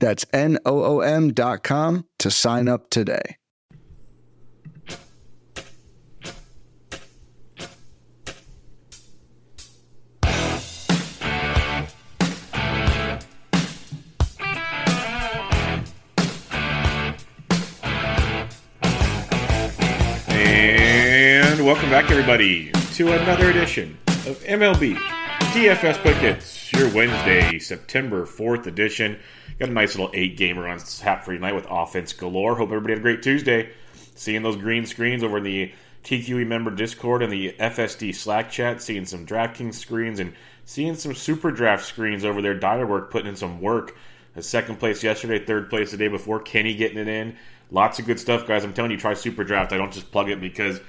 That's 0.00 0.24
N 0.32 0.58
O 0.64 0.82
O 0.82 1.00
M.com 1.00 2.06
to 2.18 2.30
sign 2.30 2.68
up 2.68 2.88
today. 2.90 3.36
And 20.28 21.64
welcome 21.64 21.90
back, 21.90 22.10
everybody, 22.10 22.72
to 22.94 23.12
another 23.12 23.50
edition 23.50 23.98
of 24.06 24.38
MLB 24.44 24.96
DFS 25.52 26.00
Quick 26.00 26.16
Hits, 26.18 26.72
your 26.72 26.88
Wednesday, 26.94 27.58
September 27.58 28.24
4th 28.24 28.66
edition. 28.66 29.18
Got 29.60 29.68
a 29.68 29.72
nice 29.72 29.94
little 29.94 30.10
eight 30.14 30.38
gamer 30.38 30.66
on 30.66 30.80
Hap 31.02 31.22
Free 31.22 31.36
Night 31.36 31.54
with 31.54 31.66
offense 31.68 32.14
galore. 32.14 32.56
Hope 32.56 32.70
everybody 32.70 32.94
had 32.94 33.00
a 33.00 33.02
great 33.02 33.22
Tuesday. 33.22 33.68
Seeing 34.14 34.42
those 34.42 34.56
green 34.56 34.86
screens 34.86 35.22
over 35.22 35.36
in 35.36 35.44
the 35.44 35.70
TQE 36.02 36.46
member 36.46 36.70
Discord 36.70 37.22
and 37.22 37.30
the 37.30 37.52
FSD 37.60 38.14
Slack 38.14 38.50
chat, 38.50 38.80
seeing 38.80 39.04
some 39.04 39.26
DraftKings 39.26 39.74
screens 39.74 40.18
and 40.18 40.32
seeing 40.64 40.94
some 40.94 41.14
Super 41.14 41.50
Draft 41.50 41.84
screens 41.84 42.24
over 42.24 42.40
there. 42.40 42.58
Work 42.86 43.10
putting 43.10 43.28
in 43.28 43.36
some 43.36 43.60
work. 43.60 43.94
A 44.34 44.40
second 44.40 44.76
place 44.76 45.04
yesterday, 45.04 45.44
third 45.44 45.68
place 45.68 45.90
the 45.90 45.98
day 45.98 46.08
before. 46.08 46.40
Kenny 46.40 46.74
getting 46.74 46.96
it 46.96 47.08
in. 47.08 47.36
Lots 47.70 47.98
of 47.98 48.06
good 48.06 48.18
stuff, 48.18 48.46
guys. 48.46 48.64
I'm 48.64 48.72
telling 48.72 48.92
you, 48.92 48.96
try 48.96 49.12
Super 49.12 49.44
Draft. 49.44 49.74
I 49.74 49.76
don't 49.76 49.92
just 49.92 50.10
plug 50.10 50.30
it 50.30 50.40
because 50.40 50.80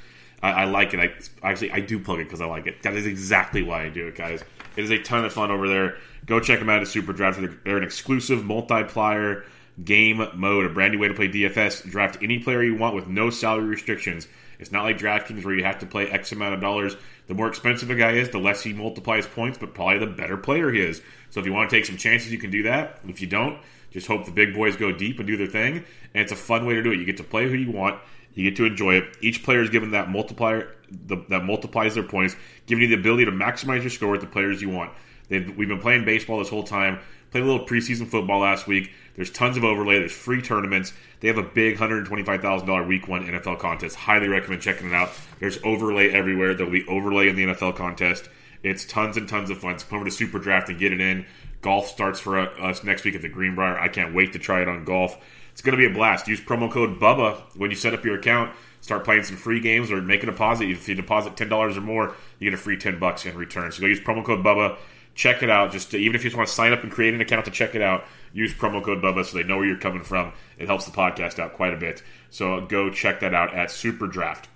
I, 0.42 0.52
I 0.52 0.64
like 0.64 0.94
it. 0.94 1.00
I 1.02 1.12
actually 1.46 1.74
I 1.74 1.82
do 1.82 2.00
plug 2.00 2.20
it 2.20 2.24
because 2.24 2.40
I 2.40 2.46
like 2.46 2.68
it. 2.68 2.84
That 2.84 2.94
is 2.94 3.06
exactly 3.06 3.64
why 3.64 3.84
I 3.84 3.90
do 3.90 4.08
it, 4.08 4.16
guys. 4.16 4.46
It 4.76 4.84
is 4.84 4.92
a 4.92 5.00
ton 5.00 5.26
of 5.26 5.34
fun 5.34 5.52
over 5.52 5.68
there. 5.68 5.98
Go 6.26 6.40
check 6.40 6.60
them 6.60 6.70
out 6.70 6.82
at 6.82 6.88
Super 6.88 7.14
Draft. 7.14 7.40
They're 7.64 7.78
an 7.78 7.84
exclusive 7.84 8.46
multiplier 8.46 9.44
game 9.84 10.26
mode, 10.36 10.66
a 10.66 10.70
brand 10.70 10.94
new 10.94 11.00
way 11.00 11.08
to 11.08 11.14
play 11.14 11.28
DFS. 11.28 11.90
Draft 11.90 12.18
any 12.22 12.40
player 12.40 12.64
you 12.64 12.76
want 12.76 12.96
with 12.96 13.08
no 13.08 13.30
salary 13.30 13.66
restrictions. 13.66 14.28
It's 14.60 14.72
not 14.72 14.84
like 14.84 15.00
DraftKings 15.00 15.44
where 15.44 15.56
you 15.56 15.64
have 15.64 15.80
to 15.80 15.88
play 15.88 16.08
X 16.08 16.32
amount 16.32 16.54
of 16.54 16.62
dollars. 16.62 16.96
The 17.28 17.34
more 17.34 17.48
expensive 17.48 17.90
a 17.90 17.96
guy 17.96 18.12
is, 18.12 18.30
the 18.30 18.38
less 18.38 18.62
he 18.62 18.74
multiplies 18.74 19.26
points, 19.26 19.58
but 19.58 19.74
probably 19.74 19.98
the 20.00 20.08
better 20.08 20.38
player 20.38 20.72
he 20.72 20.82
is. 20.82 21.02
So 21.32 21.40
if 21.40 21.46
you 21.46 21.54
want 21.54 21.70
to 21.70 21.76
take 21.76 21.86
some 21.86 21.98
chances, 21.98 22.32
you 22.32 22.38
can 22.38 22.52
do 22.52 22.64
that. 22.64 23.00
If 23.08 23.22
you 23.22 23.28
don't, 23.28 23.60
just 23.90 24.08
hope 24.08 24.26
the 24.26 24.32
big 24.32 24.54
boys 24.54 24.76
go 24.76 24.92
deep 24.92 25.18
and 25.18 25.28
do 25.28 25.36
their 25.36 25.48
thing. 25.48 25.78
And 26.14 26.24
it's 26.24 26.32
a 26.32 26.36
fun 26.36 26.66
way 26.66 26.76
to 26.76 26.84
do 26.84 26.92
it. 26.92 27.00
You 27.00 27.06
get 27.06 27.18
to 27.18 27.24
play 27.24 27.50
who 27.50 27.56
you 27.56 27.72
want. 27.72 28.00
You 28.34 28.50
get 28.50 28.56
to 28.58 28.66
enjoy 28.66 28.96
it. 28.96 29.18
Each 29.22 29.44
player 29.44 29.62
is 29.62 29.70
given 29.70 29.92
that 29.92 30.10
multiplier 30.10 30.76
the, 30.90 31.18
that 31.30 31.44
multiplies 31.44 31.96
their 31.96 32.04
points, 32.04 32.36
giving 32.66 32.84
you 32.84 32.88
the 32.90 33.00
ability 33.00 33.26
to 33.26 33.32
maximize 33.32 33.82
your 33.82 33.90
score 33.90 34.12
with 34.12 34.22
the 34.22 34.28
players 34.28 34.62
you 34.62 34.70
want. 34.70 34.92
They've, 35.30 35.56
we've 35.56 35.68
been 35.68 35.80
playing 35.80 36.06
baseball 36.06 36.40
this 36.40 36.50
whole 36.50 36.64
time. 36.64 37.00
Played 37.32 37.44
a 37.44 37.48
little 37.48 37.66
preseason 37.66 38.08
football 38.08 38.42
last 38.42 38.68
week. 38.68 38.92
There's 39.16 39.32
tons 39.32 39.56
of 39.56 39.64
overlay. 39.64 40.00
There's 40.00 40.12
free 40.12 40.42
tournaments. 40.42 40.92
They 41.22 41.30
have 41.30 41.38
a 41.38 41.44
big 41.44 41.78
$125,000 41.78 42.88
week 42.88 43.08
one 43.08 43.26
NFL 43.26 43.60
contest. 43.60 43.96
Highly 43.96 44.28
recommend 44.28 44.62
checking 44.62 44.88
it 44.88 44.94
out. 44.94 45.12
There's 45.40 45.58
overlay 45.64 46.10
everywhere. 46.10 46.54
There'll 46.54 46.72
be 46.72 46.86
overlay 46.88 47.30
in 47.30 47.38
the 47.38 47.46
NFL 47.46 47.78
contest. 47.78 48.30
It's 48.64 48.86
tons 48.86 49.16
and 49.16 49.30
tons 49.30 49.50
of 49.50 49.60
fun. 49.60 49.80
So 49.80 49.88
come 49.88 49.98
over 49.98 50.06
to 50.06 50.12
Super 50.12 50.40
Draft 50.40 50.70
and 50.70 50.78
get 50.78 50.92
it 50.92 51.00
in. 51.00 51.26
Golf 51.62 51.88
starts 51.88 52.20
for 52.20 52.40
us 52.40 52.84
next 52.84 53.06
week 53.06 53.16
at 53.16 53.22
the 53.22 53.30
Greenbrier. 53.30 53.80
I 53.80 53.88
can't 53.88 54.14
wait 54.14 54.34
to 54.34 54.40
try 54.40 54.62
it 54.62 54.68
on 54.68 54.84
golf. 54.84 55.18
It's 55.52 55.62
going 55.62 55.78
to 55.78 55.78
be 55.78 55.92
a 55.92 55.94
blast. 55.94 56.28
Use 56.28 56.42
promo 56.42 56.72
code 56.72 57.00
BUBBA 57.00 57.58
when 57.58 57.72
you 57.72 57.78
set 57.78 57.94
up 57.94 58.06
your 58.06 58.16
account. 58.16 58.56
Start 58.82 59.04
playing 59.04 59.24
some 59.24 59.38
free 59.38 59.60
games 59.60 59.92
or 59.92 60.02
make 60.02 60.24
a 60.24 60.26
deposit. 60.26 60.70
If 60.70 60.88
you 60.90 60.96
deposit 60.96 61.38
ten 61.38 61.50
dollars 61.50 61.78
or 61.78 61.82
more, 61.82 62.16
you 62.40 62.50
get 62.50 62.58
a 62.58 62.62
free 62.62 62.78
ten 62.78 63.00
bucks 63.00 63.26
in 63.26 63.38
return. 63.38 63.72
So 63.72 63.82
go 63.82 63.88
use 63.88 64.00
promo 64.00 64.26
code 64.26 64.44
BUBBA. 64.44 64.78
Check 65.14 65.44
it 65.44 65.50
out. 65.50 65.72
Just 65.72 65.92
to, 65.92 65.98
even 65.98 66.16
if 66.16 66.24
you 66.24 66.30
just 66.30 66.38
want 66.38 66.48
to 66.50 66.56
sign 66.56 66.74
up 66.74 66.84
and 66.84 66.92
create 66.92 67.14
an 67.14 67.22
account 67.22 67.46
to 67.46 67.52
check 67.52 67.76
it 67.76 67.82
out, 67.82 68.06
use 68.34 68.54
promo 68.54 68.84
code 68.84 69.02
BUBBA 69.02 69.26
so 69.26 69.38
they 69.38 69.44
know 69.44 69.58
where 69.58 69.68
you're 69.68 69.78
coming 69.78 70.04
from. 70.04 70.34
It 70.58 70.68
helps 70.68 70.86
the 70.86 70.92
podcast 70.92 71.38
out 71.38 71.54
quite 71.54 71.74
a 71.74 71.78
bit. 71.78 72.02
So 72.30 72.62
go 72.62 72.90
check 72.90 73.20
that 73.20 73.34
out 73.34 73.54
at 73.54 73.70
Super 73.70 74.08
Draft. 74.08 74.50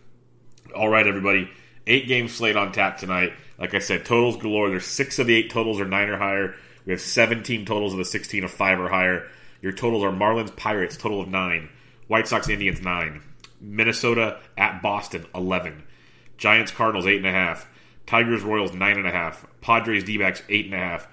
All 0.76 0.90
right, 0.90 1.06
everybody. 1.06 1.50
Eight 1.88 2.08
game 2.08 2.28
slate 2.28 2.56
on 2.56 2.72
tap 2.72 2.98
tonight. 2.98 3.34
Like 3.60 3.74
I 3.76 3.80
said, 3.80 4.06
totals 4.06 4.38
galore. 4.38 4.70
There's 4.70 4.86
six 4.86 5.20
of 5.20 5.28
the 5.28 5.36
eight 5.36 5.52
totals 5.52 5.80
are 5.80 5.86
nine 5.86 6.10
or 6.10 6.18
higher. 6.18 6.56
We 6.86 6.92
have 6.92 7.02
17 7.02 7.66
totals 7.66 7.94
of 7.94 8.00
the 8.00 8.06
16 8.06 8.44
of 8.44 8.52
five 8.52 8.80
or 8.80 8.90
higher. 8.90 9.28
Your 9.62 9.72
totals 9.72 10.04
are 10.04 10.12
Marlins 10.12 10.56
Pirates, 10.56 10.98
total 10.98 11.22
of 11.22 11.28
nine. 11.28 11.70
White 12.08 12.28
Sox 12.28 12.50
Indians, 12.50 12.82
nine. 12.82 13.22
Minnesota 13.60 14.40
at 14.58 14.82
Boston, 14.82 15.26
11. 15.34 15.84
Giants 16.38 16.72
Cardinals, 16.72 17.06
8.5. 17.06 17.66
Tigers 18.06 18.44
Royals, 18.44 18.72
9.5. 18.72 19.38
Padres 19.62 20.04
D 20.04 20.18
backs, 20.18 20.42
8.5. 20.50 21.08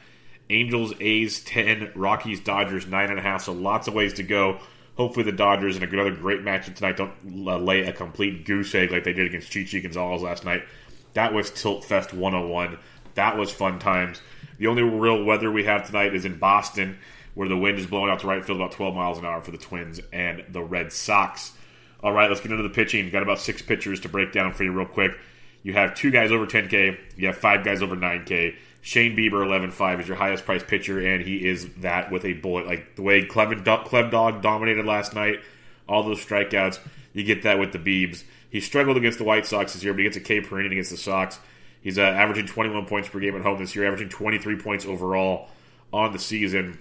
Angels 0.51 0.93
A's, 1.01 1.43
10. 1.45 1.93
Rockies 1.95 2.41
Dodgers, 2.41 2.85
9.5. 2.87 3.41
So 3.41 3.53
lots 3.53 3.89
of 3.89 3.95
ways 3.95 4.13
to 4.15 4.23
go. 4.23 4.59
Hopefully 4.97 5.25
the 5.25 5.33
Dodgers 5.33 5.77
in 5.77 5.83
another 5.83 6.11
great 6.11 6.43
matchup 6.43 6.75
tonight 6.75 6.99
don't 6.99 7.13
uh, 7.49 7.57
lay 7.57 7.83
a 7.83 7.93
complete 7.93 8.45
goose 8.45 8.75
egg 8.75 8.91
like 8.91 9.05
they 9.05 9.15
did 9.15 9.27
against 9.27 9.51
Chichi 9.51 9.81
Gonzalez 9.81 10.23
last 10.23 10.45
night. 10.45 10.65
That 11.15 11.33
was 11.33 11.51
Tilt 11.51 11.85
Fest 11.85 12.13
101. 12.13 12.79
That 13.15 13.39
was 13.39 13.51
fun 13.51 13.79
times. 13.79 14.21
The 14.59 14.67
only 14.67 14.83
real 14.83 15.25
weather 15.25 15.51
we 15.51 15.65
have 15.65 15.87
tonight 15.87 16.15
is 16.15 16.25
in 16.25 16.39
Boston, 16.39 16.99
where 17.35 17.49
the 17.49 17.57
wind 17.57 17.79
is 17.79 17.87
blowing 17.87 18.11
out 18.11 18.21
to 18.21 18.27
right 18.27 18.45
field 18.45 18.61
about 18.61 18.73
12 18.73 18.95
miles 18.95 19.19
an 19.19 19.25
hour 19.25 19.41
for 19.41 19.51
the 19.51 19.59
Twins 19.59 20.01
and 20.13 20.45
the 20.51 20.63
Red 20.63 20.93
Sox. 20.93 21.53
All 22.03 22.13
right, 22.13 22.29
let's 22.29 22.41
get 22.41 22.51
into 22.51 22.63
the 22.63 22.69
pitching. 22.69 23.09
Got 23.11 23.23
about 23.23 23.39
six 23.39 23.63
pitchers 23.63 24.01
to 24.01 24.09
break 24.09 24.33
down 24.33 24.53
for 24.53 24.65
you 24.65 24.73
real 24.73 24.87
quick. 24.87 25.17
You 25.63 25.73
have 25.75 25.95
two 25.95 26.11
guys 26.11 26.33
over 26.33 26.47
10K. 26.47 26.99
You 27.17 27.29
have 27.29 27.37
five 27.37 27.65
guys 27.65 27.83
over 27.83 27.97
9K. 27.97 28.57
Shane 28.81 29.17
Bieber, 29.17 29.47
11.5, 29.47 30.01
is 30.01 30.09
your 30.09 30.17
highest 30.17 30.45
priced 30.45 30.67
pitcher, 30.67 30.99
and 30.99 31.23
he 31.23 31.47
is 31.47 31.73
that 31.75 32.11
with 32.11 32.25
a 32.25 32.33
bullet. 32.33 32.67
Like 32.67 32.97
the 32.97 33.03
way 33.03 33.25
Clem, 33.25 33.63
Dog 33.63 34.43
dominated 34.43 34.85
last 34.85 35.15
night, 35.15 35.41
all 35.89 36.03
those 36.03 36.25
strikeouts, 36.25 36.81
you 37.13 37.23
get 37.23 37.45
that 37.45 37.61
with 37.61 37.71
the 37.71 37.79
Beebs. 37.79 38.25
He 38.51 38.61
struggled 38.61 38.97
against 38.97 39.19
the 39.19 39.25
White 39.25 39.47
Sox 39.47 39.73
this 39.73 39.85
year, 39.85 39.93
but 39.93 39.99
he 39.99 40.05
gets 40.05 40.17
a 40.17 40.21
K 40.21 40.41
per 40.41 40.59
inning 40.59 40.73
against 40.73 40.91
the 40.91 40.97
Sox. 40.97 41.39
He's 41.81 41.99
uh, 41.99 42.03
averaging 42.03 42.47
21 42.47 42.87
points 42.87 43.09
per 43.09 43.21
game 43.21 43.37
at 43.37 43.43
home 43.43 43.59
this 43.59 43.75
year, 43.77 43.87
averaging 43.87 44.09
23 44.09 44.57
points 44.57 44.85
overall 44.85 45.49
on 45.93 46.13
the 46.13 46.19
season. 46.19 46.79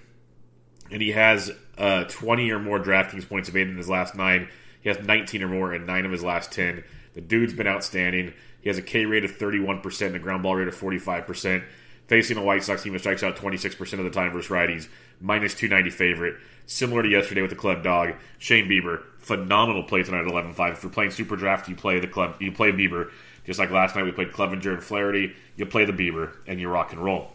And 0.92 1.00
he 1.00 1.12
has 1.12 1.50
uh, 1.78 2.04
20 2.04 2.50
or 2.52 2.58
more 2.58 2.78
DraftKings 2.78 3.28
points 3.28 3.52
made 3.52 3.66
in 3.66 3.76
his 3.76 3.88
last 3.88 4.14
nine. 4.14 4.48
He 4.82 4.88
has 4.88 5.00
19 5.00 5.42
or 5.42 5.48
more 5.48 5.74
in 5.74 5.86
nine 5.86 6.04
of 6.04 6.12
his 6.12 6.22
last 6.22 6.52
10. 6.52 6.84
The 7.14 7.20
dude's 7.20 7.54
been 7.54 7.66
outstanding. 7.66 8.34
He 8.60 8.68
has 8.68 8.78
a 8.78 8.82
K 8.82 9.06
rate 9.06 9.24
of 9.24 9.32
31% 9.32 10.06
and 10.06 10.16
a 10.16 10.18
ground 10.18 10.42
ball 10.42 10.56
rate 10.56 10.68
of 10.68 10.76
45%. 10.76 11.64
Facing 12.08 12.36
a 12.36 12.42
White 12.42 12.62
Sox 12.62 12.82
team 12.82 12.92
that 12.92 12.98
strikes 12.98 13.22
out 13.22 13.36
26% 13.36 13.98
of 13.98 14.04
the 14.04 14.10
time 14.10 14.32
versus 14.32 14.50
righties, 14.50 14.88
minus 15.20 15.54
290 15.54 15.90
favorite. 15.90 16.36
Similar 16.66 17.04
to 17.04 17.08
yesterday 17.08 17.40
with 17.40 17.50
the 17.50 17.56
club 17.56 17.82
dog, 17.82 18.14
Shane 18.38 18.68
Bieber. 18.68 19.02
Phenomenal 19.18 19.84
play 19.84 20.02
tonight 20.02 20.26
at 20.26 20.26
11-5. 20.26 20.72
If 20.72 20.82
you're 20.82 20.92
playing 20.92 21.12
Super 21.12 21.36
Draft, 21.36 21.68
you 21.68 21.76
play 21.76 22.00
the 22.00 22.06
club. 22.06 22.36
You 22.40 22.52
play 22.52 22.70
Bieber. 22.70 23.10
Just 23.44 23.58
like 23.58 23.70
last 23.70 23.96
night, 23.96 24.04
we 24.04 24.12
played 24.12 24.32
Clevinger 24.32 24.74
and 24.74 24.82
Flaherty. 24.82 25.34
You 25.56 25.64
play 25.64 25.84
the 25.84 25.92
Bieber, 25.92 26.36
and 26.46 26.60
you 26.60 26.68
rock 26.68 26.92
and 26.92 27.02
roll. 27.02 27.32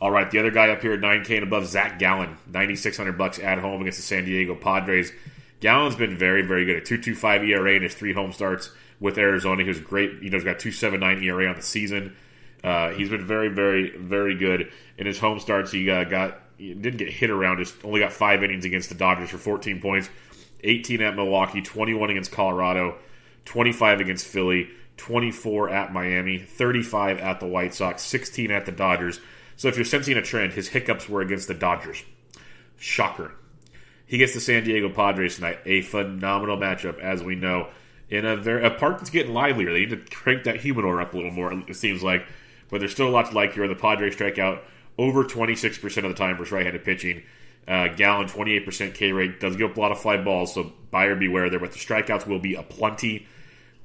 All 0.00 0.10
right, 0.10 0.30
the 0.30 0.38
other 0.38 0.50
guy 0.50 0.68
up 0.70 0.80
here 0.80 0.92
at 0.92 1.00
9K 1.00 1.38
and 1.38 1.42
above, 1.42 1.66
Zach 1.66 1.98
Gallen, 1.98 2.36
9600 2.46 3.18
bucks 3.18 3.38
at 3.40 3.58
home 3.58 3.80
against 3.80 3.98
the 3.98 4.04
San 4.04 4.24
Diego 4.24 4.54
Padres. 4.54 5.12
Gallen's 5.60 5.96
been 5.96 6.16
very, 6.16 6.42
very 6.42 6.64
good. 6.64 6.76
A 6.76 6.80
2.25 6.80 7.48
ERA 7.48 7.74
in 7.74 7.82
his 7.82 7.94
three 7.94 8.12
home 8.12 8.32
starts 8.32 8.70
with 9.00 9.18
Arizona. 9.18 9.62
He 9.62 9.68
was 9.68 9.80
great. 9.80 10.22
You 10.22 10.30
know, 10.30 10.36
he's 10.36 10.44
got 10.44 10.58
2.79 10.58 11.22
ERA 11.24 11.48
on 11.48 11.56
the 11.56 11.62
season. 11.62 12.14
Uh, 12.62 12.90
he's 12.90 13.08
been 13.08 13.26
very, 13.26 13.48
very, 13.48 13.96
very 13.96 14.36
good 14.36 14.70
in 14.98 15.06
his 15.06 15.18
home 15.18 15.40
starts. 15.40 15.72
He 15.72 15.90
uh, 15.90 16.04
got 16.04 16.40
he 16.56 16.74
didn't 16.74 16.98
get 16.98 17.08
hit 17.08 17.30
around. 17.30 17.58
Just 17.58 17.84
only 17.84 18.00
got 18.00 18.12
five 18.12 18.42
innings 18.42 18.64
against 18.64 18.88
the 18.88 18.94
Dodgers 18.94 19.30
for 19.30 19.38
14 19.38 19.80
points. 19.80 20.10
18 20.64 21.00
at 21.02 21.14
Milwaukee, 21.14 21.62
21 21.62 22.10
against 22.10 22.32
Colorado, 22.32 22.96
25 23.44 24.00
against 24.00 24.26
Philly, 24.26 24.68
24 24.96 25.70
at 25.70 25.92
Miami, 25.92 26.38
35 26.38 27.18
at 27.18 27.38
the 27.38 27.46
White 27.46 27.74
Sox, 27.74 28.02
16 28.02 28.50
at 28.50 28.66
the 28.66 28.72
Dodgers. 28.72 29.20
So 29.58 29.66
if 29.66 29.76
you're 29.76 29.84
sensing 29.84 30.16
a 30.16 30.22
trend, 30.22 30.52
his 30.52 30.68
hiccups 30.68 31.08
were 31.08 31.20
against 31.20 31.48
the 31.48 31.54
Dodgers. 31.54 32.04
Shocker. 32.76 33.32
He 34.06 34.16
gets 34.16 34.32
the 34.32 34.40
San 34.40 34.62
Diego 34.62 34.88
Padres 34.88 35.34
tonight. 35.34 35.58
A 35.66 35.82
phenomenal 35.82 36.56
matchup, 36.56 37.00
as 37.00 37.24
we 37.24 37.34
know. 37.34 37.68
In 38.08 38.24
a 38.24 38.36
very 38.36 38.64
a 38.64 38.70
park 38.70 38.98
that's 38.98 39.10
getting 39.10 39.34
livelier. 39.34 39.72
They 39.72 39.80
need 39.80 39.90
to 39.90 40.14
crank 40.14 40.44
that 40.44 40.60
humidor 40.60 41.00
up 41.00 41.12
a 41.12 41.16
little 41.16 41.32
more, 41.32 41.52
it 41.52 41.74
seems 41.74 42.04
like. 42.04 42.24
But 42.70 42.78
there's 42.78 42.92
still 42.92 43.08
a 43.08 43.10
lot 43.10 43.30
to 43.30 43.34
like 43.34 43.52
here. 43.52 43.66
The 43.66 43.74
Padres 43.74 44.14
strike 44.14 44.38
out 44.38 44.62
over 44.96 45.24
26% 45.24 45.96
of 45.96 46.02
the 46.04 46.14
time 46.14 46.36
versus 46.36 46.52
right 46.52 46.64
handed 46.64 46.84
pitching. 46.84 47.24
Uh, 47.66 47.88
Gallen, 47.88 48.28
28% 48.28 48.94
K 48.94 49.10
rate. 49.10 49.40
Does 49.40 49.56
give 49.56 49.72
up 49.72 49.76
a 49.76 49.80
lot 49.80 49.90
of 49.90 50.00
fly 50.00 50.18
balls, 50.18 50.54
so 50.54 50.72
buyer 50.92 51.16
beware 51.16 51.50
there. 51.50 51.58
But 51.58 51.72
the 51.72 51.78
strikeouts 51.78 52.28
will 52.28 52.38
be 52.38 52.54
a 52.54 52.62
plenty. 52.62 53.26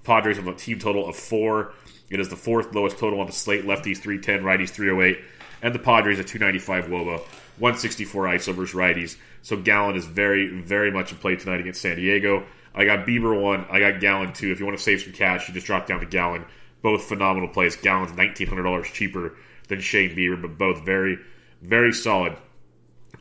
Padres 0.04 0.38
have 0.38 0.48
a 0.48 0.54
team 0.54 0.78
total 0.78 1.10
of 1.10 1.16
four. 1.16 1.74
It 2.12 2.20
is 2.20 2.30
the 2.30 2.36
fourth 2.36 2.76
lowest 2.76 3.00
total 3.00 3.20
on 3.22 3.26
the 3.26 3.34
slate. 3.34 3.66
Lefties 3.66 3.98
310, 3.98 4.44
righties 4.44 4.70
308. 4.70 5.20
And 5.64 5.74
the 5.74 5.80
Padres 5.80 6.20
at 6.20 6.28
295 6.28 6.88
Woba, 6.92 7.20
164 7.58 8.26
ISO 8.26 8.54
versus 8.54 8.76
righties. 8.76 9.16
So 9.42 9.56
Gallen 9.56 9.96
is 9.96 10.06
very, 10.06 10.50
very 10.60 10.92
much 10.92 11.14
in 11.14 11.18
play 11.18 11.38
tonight 11.38 11.62
against 11.62 11.82
San 11.82 11.96
Diego. 11.96 12.46
I 12.76 12.84
got 12.84 13.08
Bieber 13.08 13.40
one. 13.40 13.66
I 13.72 13.80
got 13.80 14.02
Gallen 14.02 14.34
two. 14.34 14.52
If 14.52 14.60
you 14.60 14.66
want 14.66 14.78
to 14.78 14.84
save 14.84 15.02
some 15.02 15.14
cash, 15.14 15.48
you 15.48 15.54
just 15.54 15.66
drop 15.66 15.88
down 15.88 16.02
to 16.02 16.06
Gallen. 16.06 16.44
Both 16.82 17.06
phenomenal 17.06 17.48
plays. 17.48 17.78
Gallen's 17.78 18.12
$1,900 18.12 18.84
cheaper 18.84 19.36
than 19.70 19.80
Shane 19.80 20.14
Bieber, 20.16 20.42
but 20.42 20.58
both 20.58 20.84
very, 20.84 21.18
very 21.62 21.94
solid 21.94 22.36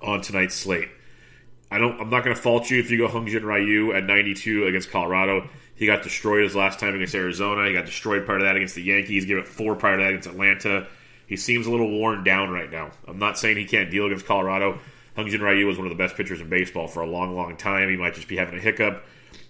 on 0.02 0.20
tonight's 0.20 0.56
slate. 0.56 0.88
I 1.70 1.78
don't. 1.78 2.00
I'm 2.00 2.10
not 2.10 2.24
going 2.24 2.34
to 2.34 2.42
fault 2.42 2.70
you 2.70 2.80
if 2.80 2.90
you 2.90 2.98
go 2.98 3.08
Hyun-Jin 3.08 3.46
Ryu 3.46 3.92
at 3.94 4.04
92 4.04 4.66
against 4.66 4.90
Colorado. 4.90 5.48
He 5.76 5.86
got 5.86 6.02
destroyed 6.02 6.42
his 6.42 6.56
last 6.56 6.80
time 6.80 6.94
against 6.94 7.14
Arizona. 7.14 7.66
He 7.68 7.72
got 7.72 7.86
destroyed 7.86 8.26
part 8.26 8.40
of 8.40 8.46
that 8.46 8.56
against 8.56 8.74
the 8.74 8.82
Yankees. 8.82 9.26
Gave 9.26 9.38
it 9.38 9.46
four 9.46 9.76
part 9.76 9.94
of 9.94 10.00
that 10.00 10.10
against 10.10 10.28
Atlanta. 10.28 10.88
He 11.32 11.38
seems 11.38 11.66
a 11.66 11.70
little 11.70 11.90
worn 11.90 12.24
down 12.24 12.50
right 12.50 12.70
now. 12.70 12.90
I'm 13.08 13.18
not 13.18 13.38
saying 13.38 13.56
he 13.56 13.64
can't 13.64 13.90
deal 13.90 14.04
against 14.04 14.26
Colorado. 14.26 14.78
Hyun-Jin 15.16 15.40
Ryu 15.40 15.66
was 15.66 15.78
one 15.78 15.86
of 15.86 15.90
the 15.90 15.96
best 15.96 16.14
pitchers 16.14 16.42
in 16.42 16.50
baseball 16.50 16.86
for 16.86 17.00
a 17.00 17.06
long, 17.06 17.34
long 17.34 17.56
time. 17.56 17.88
He 17.88 17.96
might 17.96 18.12
just 18.12 18.28
be 18.28 18.36
having 18.36 18.58
a 18.58 18.60
hiccup. 18.60 19.02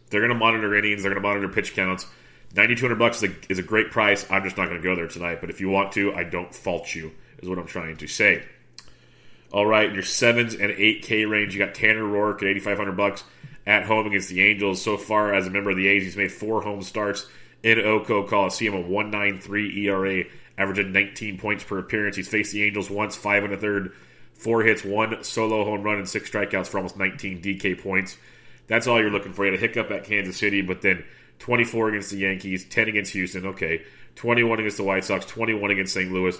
They're 0.08 0.20
going 0.20 0.32
to 0.32 0.38
monitor 0.38 0.76
innings. 0.76 1.02
They're 1.02 1.10
going 1.10 1.20
to 1.20 1.28
monitor 1.28 1.48
pitch 1.48 1.74
counts. 1.74 2.06
9200 2.54 3.00
bucks 3.00 3.20
is 3.20 3.30
a, 3.30 3.34
is 3.48 3.58
a 3.58 3.64
great 3.64 3.90
price. 3.90 4.24
I'm 4.30 4.44
just 4.44 4.56
not 4.56 4.68
going 4.68 4.80
to 4.80 4.82
go 4.82 4.94
there 4.94 5.08
tonight. 5.08 5.40
But 5.40 5.50
if 5.50 5.60
you 5.60 5.70
want 5.70 5.90
to, 5.94 6.14
I 6.14 6.22
don't 6.22 6.54
fault 6.54 6.94
you. 6.94 7.10
Is 7.40 7.48
what 7.48 7.58
I'm 7.58 7.66
trying 7.66 7.96
to 7.96 8.06
say. 8.06 8.44
All 9.52 9.66
right, 9.66 9.88
in 9.88 9.94
your 9.94 10.04
sevens 10.04 10.54
and 10.54 10.70
eight 10.70 11.02
K 11.02 11.24
range, 11.24 11.52
you 11.52 11.58
got 11.58 11.74
Tanner 11.74 12.04
Roark 12.04 12.42
at 12.42 12.44
8,500 12.44 12.96
bucks 12.96 13.24
at 13.66 13.86
home 13.86 14.06
against 14.06 14.28
the 14.28 14.40
Angels. 14.40 14.80
So 14.80 14.96
far, 14.96 15.34
as 15.34 15.48
a 15.48 15.50
member 15.50 15.70
of 15.70 15.76
the 15.76 15.88
A's, 15.88 16.04
he's 16.04 16.16
made 16.16 16.30
four 16.30 16.62
home 16.62 16.82
starts 16.82 17.26
in 17.64 17.78
Oco 17.78 18.28
Coliseum, 18.28 18.74
a 18.74 18.80
193 18.80 19.88
ERA, 19.88 20.24
averaging 20.58 20.92
19 20.92 21.38
points 21.38 21.64
per 21.64 21.78
appearance. 21.78 22.16
He's 22.16 22.28
faced 22.28 22.52
the 22.52 22.62
Angels 22.62 22.90
once, 22.90 23.16
five 23.16 23.44
and 23.44 23.52
a 23.52 23.56
third, 23.56 23.92
four 24.34 24.62
hits, 24.62 24.84
one 24.84 25.22
solo 25.24 25.64
home 25.64 25.82
run, 25.82 25.98
and 25.98 26.08
six 26.08 26.30
strikeouts 26.30 26.68
for 26.68 26.78
almost 26.78 26.96
19 26.96 27.42
DK 27.42 27.80
points. 27.80 28.16
That's 28.66 28.86
all 28.86 29.00
you're 29.00 29.10
looking 29.10 29.32
for. 29.32 29.44
You 29.44 29.52
had 29.52 29.58
a 29.58 29.60
hiccup 29.60 29.90
at 29.90 30.04
Kansas 30.04 30.36
City, 30.36 30.62
but 30.62 30.82
then 30.82 31.04
24 31.40 31.90
against 31.90 32.10
the 32.10 32.18
Yankees, 32.18 32.64
10 32.64 32.88
against 32.88 33.12
Houston. 33.12 33.46
Okay, 33.46 33.82
21 34.16 34.60
against 34.60 34.76
the 34.76 34.84
White 34.84 35.04
Sox, 35.04 35.26
21 35.26 35.70
against 35.70 35.94
St. 35.94 36.12
Louis. 36.12 36.38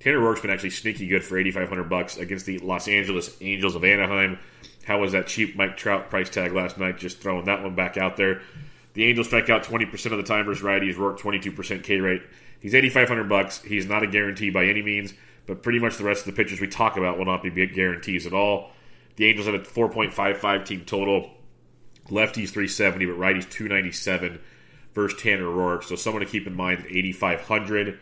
Tanner 0.00 0.18
Roark's 0.18 0.40
been 0.40 0.50
actually 0.50 0.70
sneaky 0.70 1.06
good 1.06 1.24
for 1.24 1.38
8500 1.38 1.88
bucks 1.88 2.16
against 2.18 2.46
the 2.46 2.58
Los 2.58 2.88
Angeles 2.88 3.36
Angels 3.40 3.74
of 3.74 3.84
Anaheim. 3.84 4.38
How 4.84 5.00
was 5.00 5.12
that 5.12 5.26
cheap 5.26 5.56
Mike 5.56 5.76
Trout 5.76 6.10
price 6.10 6.28
tag 6.28 6.52
last 6.52 6.78
night? 6.78 6.98
Just 6.98 7.20
throwing 7.20 7.46
that 7.46 7.62
one 7.62 7.74
back 7.74 7.96
out 7.96 8.16
there. 8.16 8.42
The 8.94 9.04
Angels 9.04 9.26
strike 9.26 9.50
out 9.50 9.64
20% 9.64 10.12
of 10.12 10.16
the 10.16 10.22
time 10.22 10.46
versus 10.46 10.64
righties. 10.64 10.94
Roark 10.94 11.18
22% 11.18 11.82
K 11.82 12.00
rate. 12.00 12.22
He's 12.60 12.74
8500 12.74 13.28
bucks. 13.28 13.60
He's 13.62 13.86
not 13.86 14.02
a 14.02 14.06
guarantee 14.06 14.50
by 14.50 14.64
any 14.64 14.82
means, 14.82 15.12
but 15.46 15.62
pretty 15.62 15.78
much 15.78 15.98
the 15.98 16.04
rest 16.04 16.26
of 16.26 16.34
the 16.34 16.42
pitchers 16.42 16.60
we 16.60 16.68
talk 16.68 16.96
about 16.96 17.18
will 17.18 17.26
not 17.26 17.42
be 17.42 17.50
guarantees 17.66 18.26
at 18.26 18.32
all. 18.32 18.70
The 19.16 19.26
Angels 19.26 19.46
have 19.46 19.54
a 19.54 19.58
4.55 19.58 20.64
team 20.64 20.84
total. 20.84 21.30
Lefties 22.08 22.50
370, 22.50 23.06
but 23.06 23.18
righties 23.18 23.48
297 23.50 24.40
versus 24.94 25.20
Tanner 25.20 25.44
Roark. 25.44 25.84
So 25.84 25.96
someone 25.96 26.24
to 26.24 26.30
keep 26.30 26.46
in 26.46 26.54
mind 26.54 26.80
at 26.80 26.90
8,500. 26.90 27.98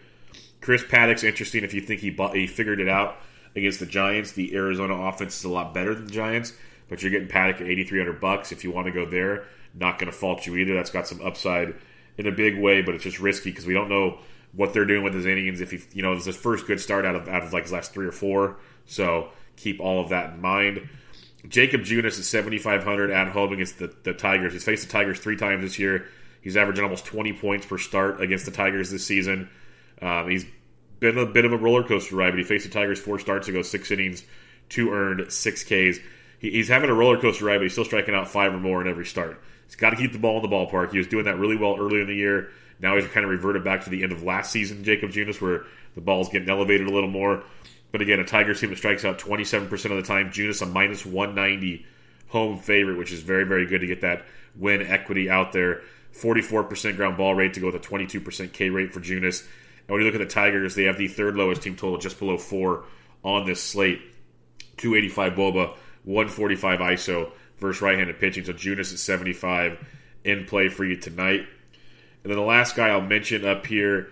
Chris 0.60 0.84
Paddack's 0.84 1.24
interesting 1.24 1.64
if 1.64 1.74
you 1.74 1.80
think 1.80 2.00
he 2.00 2.10
bought, 2.10 2.36
he 2.36 2.46
figured 2.46 2.80
it 2.80 2.88
out 2.88 3.16
against 3.56 3.80
the 3.80 3.86
Giants. 3.86 4.32
The 4.32 4.54
Arizona 4.54 4.94
offense 4.94 5.38
is 5.38 5.44
a 5.44 5.48
lot 5.48 5.74
better 5.74 5.94
than 5.94 6.06
the 6.06 6.12
Giants, 6.12 6.52
but 6.88 7.02
you're 7.02 7.10
getting 7.10 7.28
Paddack 7.28 7.56
at 7.56 7.68
8,300 7.68 8.20
bucks. 8.20 8.52
If 8.52 8.64
you 8.64 8.70
want 8.70 8.86
to 8.86 8.92
go 8.92 9.04
there, 9.04 9.44
not 9.74 9.98
going 9.98 10.10
to 10.10 10.16
fault 10.16 10.46
you 10.46 10.56
either. 10.56 10.74
That's 10.74 10.90
got 10.90 11.06
some 11.06 11.20
upside 11.22 11.74
in 12.18 12.26
a 12.26 12.32
big 12.32 12.58
way, 12.58 12.82
but 12.82 12.94
it's 12.94 13.04
just 13.04 13.20
risky 13.20 13.50
because 13.50 13.66
we 13.66 13.74
don't 13.74 13.88
know 13.88 14.18
what 14.52 14.72
they're 14.72 14.84
doing 14.84 15.02
with 15.02 15.14
his 15.14 15.26
innings. 15.26 15.60
If 15.60 15.70
he, 15.70 15.80
you 15.92 16.02
know, 16.02 16.12
it's 16.12 16.26
his 16.26 16.36
first 16.36 16.66
good 16.66 16.80
start 16.80 17.04
out 17.04 17.14
of 17.14 17.28
out 17.28 17.42
of 17.42 17.52
like 17.52 17.64
his 17.64 17.72
last 17.72 17.92
three 17.92 18.06
or 18.06 18.12
four, 18.12 18.58
so 18.86 19.30
keep 19.56 19.80
all 19.80 20.00
of 20.00 20.10
that 20.10 20.34
in 20.34 20.40
mind. 20.40 20.88
Jacob 21.48 21.80
Junis 21.82 22.18
is 22.18 22.28
7,500 22.28 23.10
at 23.10 23.28
home 23.28 23.52
against 23.52 23.78
the, 23.78 23.92
the 24.04 24.12
Tigers. 24.12 24.52
He's 24.52 24.64
faced 24.64 24.86
the 24.86 24.92
Tigers 24.92 25.18
three 25.18 25.36
times 25.36 25.62
this 25.62 25.78
year. 25.78 26.06
He's 26.40 26.56
averaging 26.56 26.84
almost 26.84 27.04
20 27.04 27.32
points 27.32 27.66
per 27.66 27.78
start 27.78 28.20
against 28.20 28.44
the 28.44 28.52
Tigers 28.52 28.90
this 28.90 29.04
season. 29.04 29.48
Um, 30.00 30.28
he's 30.28 30.44
been 31.00 31.18
a 31.18 31.26
bit 31.26 31.44
of 31.44 31.52
a 31.52 31.56
roller 31.56 31.82
coaster 31.82 32.14
ride, 32.14 32.30
but 32.30 32.38
he 32.38 32.44
faced 32.44 32.64
the 32.64 32.70
Tigers 32.70 33.00
four 33.00 33.18
starts 33.18 33.48
ago, 33.48 33.62
six 33.62 33.90
innings, 33.90 34.24
two 34.68 34.92
earned, 34.92 35.32
six 35.32 35.64
Ks. 35.64 35.98
He, 36.38 36.50
he's 36.50 36.68
having 36.68 36.90
a 36.90 36.94
roller 36.94 37.20
coaster 37.20 37.44
ride, 37.44 37.58
but 37.58 37.64
he's 37.64 37.72
still 37.72 37.84
striking 37.84 38.14
out 38.14 38.28
five 38.28 38.54
or 38.54 38.58
more 38.58 38.80
in 38.80 38.88
every 38.88 39.06
start. 39.06 39.42
He's 39.72 39.76
got 39.78 39.90
to 39.90 39.96
keep 39.96 40.12
the 40.12 40.18
ball 40.18 40.36
in 40.36 40.42
the 40.42 40.54
ballpark. 40.54 40.92
He 40.92 40.98
was 40.98 41.06
doing 41.06 41.24
that 41.24 41.38
really 41.38 41.56
well 41.56 41.76
earlier 41.78 42.02
in 42.02 42.06
the 42.06 42.14
year. 42.14 42.50
Now 42.78 42.94
he's 42.96 43.06
kind 43.06 43.24
of 43.24 43.30
reverted 43.30 43.64
back 43.64 43.84
to 43.84 43.90
the 43.90 44.02
end 44.02 44.12
of 44.12 44.22
last 44.22 44.52
season, 44.52 44.84
Jacob 44.84 45.12
Junis, 45.12 45.40
where 45.40 45.64
the 45.94 46.02
ball's 46.02 46.28
getting 46.28 46.50
elevated 46.50 46.86
a 46.88 46.90
little 46.90 47.08
more. 47.08 47.42
But 47.90 48.02
again, 48.02 48.20
a 48.20 48.24
Tigers 48.24 48.60
team 48.60 48.68
that 48.68 48.76
strikes 48.76 49.02
out 49.06 49.18
27% 49.18 49.72
of 49.72 49.96
the 49.96 50.02
time. 50.02 50.30
Junis 50.30 50.60
a 50.60 50.66
minus 50.66 51.06
190 51.06 51.86
home 52.28 52.58
favorite, 52.58 52.98
which 52.98 53.12
is 53.12 53.22
very, 53.22 53.44
very 53.44 53.64
good 53.64 53.80
to 53.80 53.86
get 53.86 54.02
that 54.02 54.26
win 54.56 54.82
equity 54.82 55.30
out 55.30 55.52
there. 55.52 55.80
44% 56.12 56.96
ground 56.96 57.16
ball 57.16 57.34
rate 57.34 57.54
to 57.54 57.60
go 57.60 57.66
with 57.66 57.76
a 57.76 57.78
22% 57.78 58.52
K 58.52 58.68
rate 58.68 58.92
for 58.92 59.00
Junis. 59.00 59.40
And 59.40 59.88
when 59.88 60.00
you 60.00 60.06
look 60.06 60.14
at 60.14 60.18
the 60.18 60.26
Tigers, 60.26 60.74
they 60.74 60.84
have 60.84 60.98
the 60.98 61.08
third 61.08 61.34
lowest 61.34 61.62
team 61.62 61.76
total, 61.76 61.96
just 61.96 62.18
below 62.18 62.36
four 62.36 62.84
on 63.24 63.46
this 63.46 63.62
slate. 63.62 64.02
285 64.76 65.32
Woba, 65.32 65.76
145 66.04 66.78
ISO 66.80 67.32
versus 67.62 67.80
right 67.80 67.96
handed 67.96 68.18
pitching. 68.18 68.44
So 68.44 68.52
Junis 68.52 68.92
at 68.92 68.98
75 68.98 69.78
in 70.24 70.44
play 70.44 70.68
for 70.68 70.84
you 70.84 70.96
tonight. 70.96 71.46
And 72.22 72.30
then 72.30 72.36
the 72.36 72.44
last 72.44 72.76
guy 72.76 72.88
I'll 72.88 73.00
mention 73.00 73.46
up 73.46 73.66
here 73.66 74.10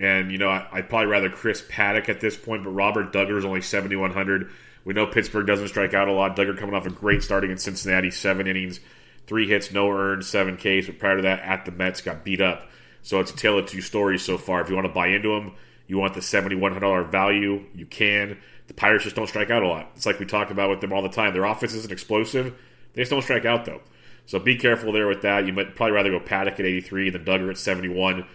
and, 0.00 0.32
you 0.32 0.38
know, 0.38 0.48
I, 0.48 0.66
would 0.76 0.88
probably 0.88 1.08
rather 1.08 1.28
Chris 1.28 1.62
Paddack 1.62 2.08
at 2.08 2.20
this 2.20 2.36
point, 2.36 2.64
but 2.64 2.70
Robert 2.70 3.12
Dugger 3.12 3.36
is 3.36 3.44
only 3.44 3.60
7,100. 3.60 4.50
We 4.84 4.94
know 4.94 5.06
Pittsburgh 5.06 5.46
doesn't 5.46 5.68
strike 5.68 5.92
out 5.92 6.08
a 6.08 6.12
lot. 6.12 6.36
Dugger 6.36 6.56
coming 6.56 6.74
off 6.74 6.86
a 6.86 6.90
great 6.90 7.22
start 7.22 7.44
against 7.44 7.64
Cincinnati, 7.64 8.10
seven 8.10 8.46
innings, 8.46 8.80
three 9.26 9.46
hits, 9.46 9.70
no 9.70 9.90
earned, 9.90 10.24
seven 10.24 10.56
Ks. 10.56 10.86
But 10.86 10.98
prior 10.98 11.16
to 11.16 11.22
that, 11.22 11.40
at 11.40 11.66
the 11.66 11.72
Mets, 11.72 12.00
got 12.00 12.24
beat 12.24 12.40
up. 12.40 12.70
So 13.02 13.20
it's 13.20 13.30
a 13.30 13.36
tale 13.36 13.58
of 13.58 13.66
two 13.66 13.82
stories 13.82 14.22
so 14.22 14.38
far. 14.38 14.62
If 14.62 14.70
you 14.70 14.74
want 14.74 14.86
to 14.86 14.92
buy 14.92 15.08
into 15.08 15.28
them, 15.28 15.52
you 15.86 15.98
want 15.98 16.14
the 16.14 16.20
$7,100 16.20 17.10
value, 17.10 17.64
you 17.74 17.84
can. 17.84 18.38
The 18.68 18.74
Pirates 18.74 19.04
just 19.04 19.16
don't 19.16 19.26
strike 19.26 19.50
out 19.50 19.62
a 19.62 19.68
lot. 19.68 19.90
It's 19.96 20.06
like 20.06 20.18
we 20.18 20.24
talk 20.24 20.50
about 20.50 20.70
with 20.70 20.80
them 20.80 20.94
all 20.94 21.02
the 21.02 21.08
time. 21.08 21.34
Their 21.34 21.44
offense 21.44 21.74
isn't 21.74 21.92
explosive. 21.92 22.54
They 22.94 23.02
just 23.02 23.10
don't 23.10 23.22
strike 23.22 23.44
out, 23.44 23.64
though. 23.64 23.80
So 24.26 24.38
be 24.38 24.56
careful 24.56 24.92
there 24.92 25.06
with 25.06 25.22
that. 25.22 25.46
You 25.46 25.52
might 25.52 25.74
probably 25.74 25.92
rather 25.92 26.10
go 26.10 26.20
Paddack 26.20 26.54
at 26.54 26.60
83 26.60 27.10
than 27.10 27.24
Dugger 27.24 27.50
at 27.50 27.58
71 27.58 28.26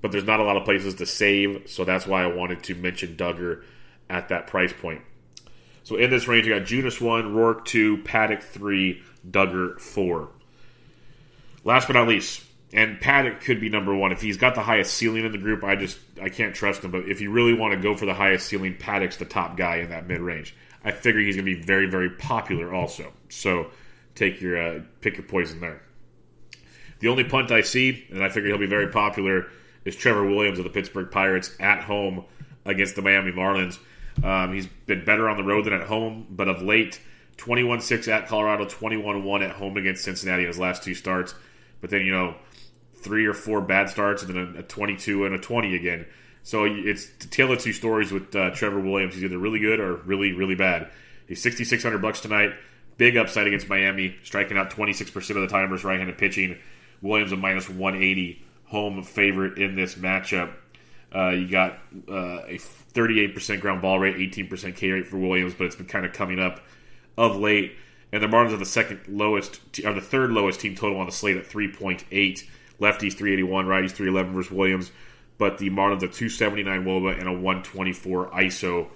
but 0.00 0.12
there's 0.12 0.24
not 0.24 0.40
a 0.40 0.44
lot 0.44 0.56
of 0.56 0.64
places 0.64 0.94
to 0.96 1.06
save, 1.06 1.62
so 1.66 1.84
that's 1.84 2.06
why 2.06 2.22
I 2.22 2.26
wanted 2.26 2.62
to 2.64 2.74
mention 2.74 3.16
Dugger 3.16 3.62
at 4.08 4.28
that 4.28 4.46
price 4.46 4.72
point. 4.72 5.02
So 5.82 5.96
in 5.96 6.10
this 6.10 6.28
range, 6.28 6.46
you 6.46 6.54
got 6.54 6.66
Junis 6.66 7.00
1, 7.00 7.34
Roark 7.34 7.64
2, 7.64 7.98
Paddack 7.98 8.42
3, 8.42 9.02
Dugger 9.28 9.80
4. 9.80 10.28
Last 11.64 11.86
but 11.86 11.94
not 11.94 12.06
least, 12.06 12.44
and 12.72 13.00
Paddack 13.00 13.40
could 13.40 13.60
be 13.60 13.68
number 13.68 13.94
one. 13.94 14.12
If 14.12 14.20
he's 14.20 14.36
got 14.36 14.54
the 14.54 14.62
highest 14.62 14.94
ceiling 14.94 15.24
in 15.24 15.32
the 15.32 15.38
group, 15.38 15.64
I 15.64 15.74
just 15.74 15.98
I 16.22 16.28
can't 16.28 16.54
trust 16.54 16.84
him. 16.84 16.90
But 16.90 17.08
if 17.08 17.20
you 17.20 17.30
really 17.30 17.54
want 17.54 17.74
to 17.74 17.80
go 17.80 17.96
for 17.96 18.06
the 18.06 18.14
highest 18.14 18.46
ceiling, 18.46 18.76
Paddack's 18.76 19.16
the 19.16 19.24
top 19.24 19.56
guy 19.56 19.76
in 19.76 19.90
that 19.90 20.06
mid 20.06 20.20
range. 20.20 20.54
I 20.84 20.92
figure 20.92 21.20
he's 21.20 21.36
going 21.36 21.46
to 21.46 21.54
be 21.54 21.60
very 21.60 21.88
very 21.88 22.10
popular 22.10 22.72
also. 22.72 23.12
So 23.28 23.70
take 24.18 24.40
your 24.40 24.60
uh, 24.60 24.80
pick 25.00 25.16
your 25.16 25.26
poison 25.26 25.60
there. 25.60 25.82
The 27.00 27.08
only 27.08 27.24
punt 27.24 27.52
I 27.52 27.60
see, 27.60 28.06
and 28.10 28.24
I 28.24 28.28
figure 28.28 28.48
he'll 28.48 28.58
be 28.58 28.66
very 28.66 28.88
popular, 28.88 29.46
is 29.84 29.94
Trevor 29.94 30.26
Williams 30.26 30.58
of 30.58 30.64
the 30.64 30.70
Pittsburgh 30.70 31.10
Pirates 31.10 31.54
at 31.60 31.82
home 31.82 32.24
against 32.64 32.96
the 32.96 33.02
Miami 33.02 33.32
Marlins. 33.32 33.78
Um, 34.22 34.52
he's 34.52 34.66
been 34.66 35.04
better 35.04 35.28
on 35.28 35.36
the 35.36 35.44
road 35.44 35.64
than 35.64 35.72
at 35.72 35.86
home, 35.86 36.26
but 36.28 36.48
of 36.48 36.60
late, 36.60 37.00
21 37.36 37.80
6 37.80 38.08
at 38.08 38.26
Colorado, 38.26 38.64
21 38.64 39.22
1 39.22 39.42
at 39.42 39.52
home 39.52 39.76
against 39.76 40.04
Cincinnati 40.04 40.42
in 40.42 40.48
his 40.48 40.58
last 40.58 40.82
two 40.82 40.94
starts. 40.94 41.34
But 41.80 41.90
then, 41.90 42.04
you 42.04 42.12
know, 42.12 42.34
three 42.96 43.26
or 43.26 43.34
four 43.34 43.60
bad 43.60 43.88
starts 43.88 44.24
and 44.24 44.34
then 44.34 44.56
a, 44.58 44.62
22 44.62 45.24
and 45.24 45.34
a 45.34 45.38
20 45.38 45.76
again. 45.76 46.06
So 46.42 46.64
it's 46.64 47.08
to 47.20 47.30
tell 47.30 47.48
the 47.48 47.56
two 47.56 47.72
stories 47.72 48.10
with 48.10 48.34
uh, 48.34 48.50
Trevor 48.50 48.80
Williams. 48.80 49.14
He's 49.14 49.22
either 49.22 49.38
really 49.38 49.60
good 49.60 49.78
or 49.78 49.96
really, 49.96 50.32
really 50.32 50.54
bad. 50.54 50.90
He's 51.28 51.42
6,600 51.42 51.98
bucks 51.98 52.20
tonight. 52.20 52.54
Big 52.98 53.16
upside 53.16 53.46
against 53.46 53.68
Miami, 53.68 54.16
striking 54.24 54.58
out 54.58 54.70
26% 54.70 55.16
of 55.30 55.36
the 55.36 55.46
time 55.46 55.70
versus 55.70 55.84
right 55.84 55.98
handed 55.98 56.18
pitching. 56.18 56.58
Williams 57.00 57.32
a 57.32 57.36
minus 57.36 57.68
180 57.68 58.42
home 58.66 59.02
favorite 59.02 59.56
in 59.56 59.76
this 59.76 59.94
matchup. 59.94 60.52
Uh, 61.14 61.30
you 61.30 61.48
got 61.48 61.78
uh, 62.08 62.42
a 62.46 62.58
38% 62.94 63.60
ground 63.60 63.80
ball 63.80 63.98
rate, 63.98 64.16
18% 64.16 64.76
K 64.76 64.90
rate 64.90 65.06
for 65.06 65.16
Williams, 65.16 65.54
but 65.54 65.64
it's 65.64 65.76
been 65.76 65.86
kind 65.86 66.04
of 66.04 66.12
coming 66.12 66.38
up 66.38 66.60
of 67.16 67.36
late. 67.36 67.76
And 68.12 68.22
the 68.22 68.26
Marlins 68.26 68.52
are 68.52 68.58
the 68.58 68.66
second 68.66 69.00
lowest, 69.08 69.60
are 69.84 69.94
the 69.94 70.00
third 70.00 70.32
lowest 70.32 70.60
team 70.60 70.74
total 70.74 70.98
on 70.98 71.06
the 71.06 71.12
slate 71.12 71.36
at 71.36 71.46
3.8. 71.46 72.02
Lefties 72.80 73.14
381, 73.14 73.66
righties 73.66 73.90
311 73.92 74.32
versus 74.32 74.52
Williams. 74.52 74.90
But 75.38 75.58
the 75.58 75.70
Marlins 75.70 76.02
are 76.02 76.08
279 76.08 76.84
Woba 76.84 77.18
and 77.18 77.28
a 77.28 77.32
124 77.32 78.30
ISO 78.30 78.88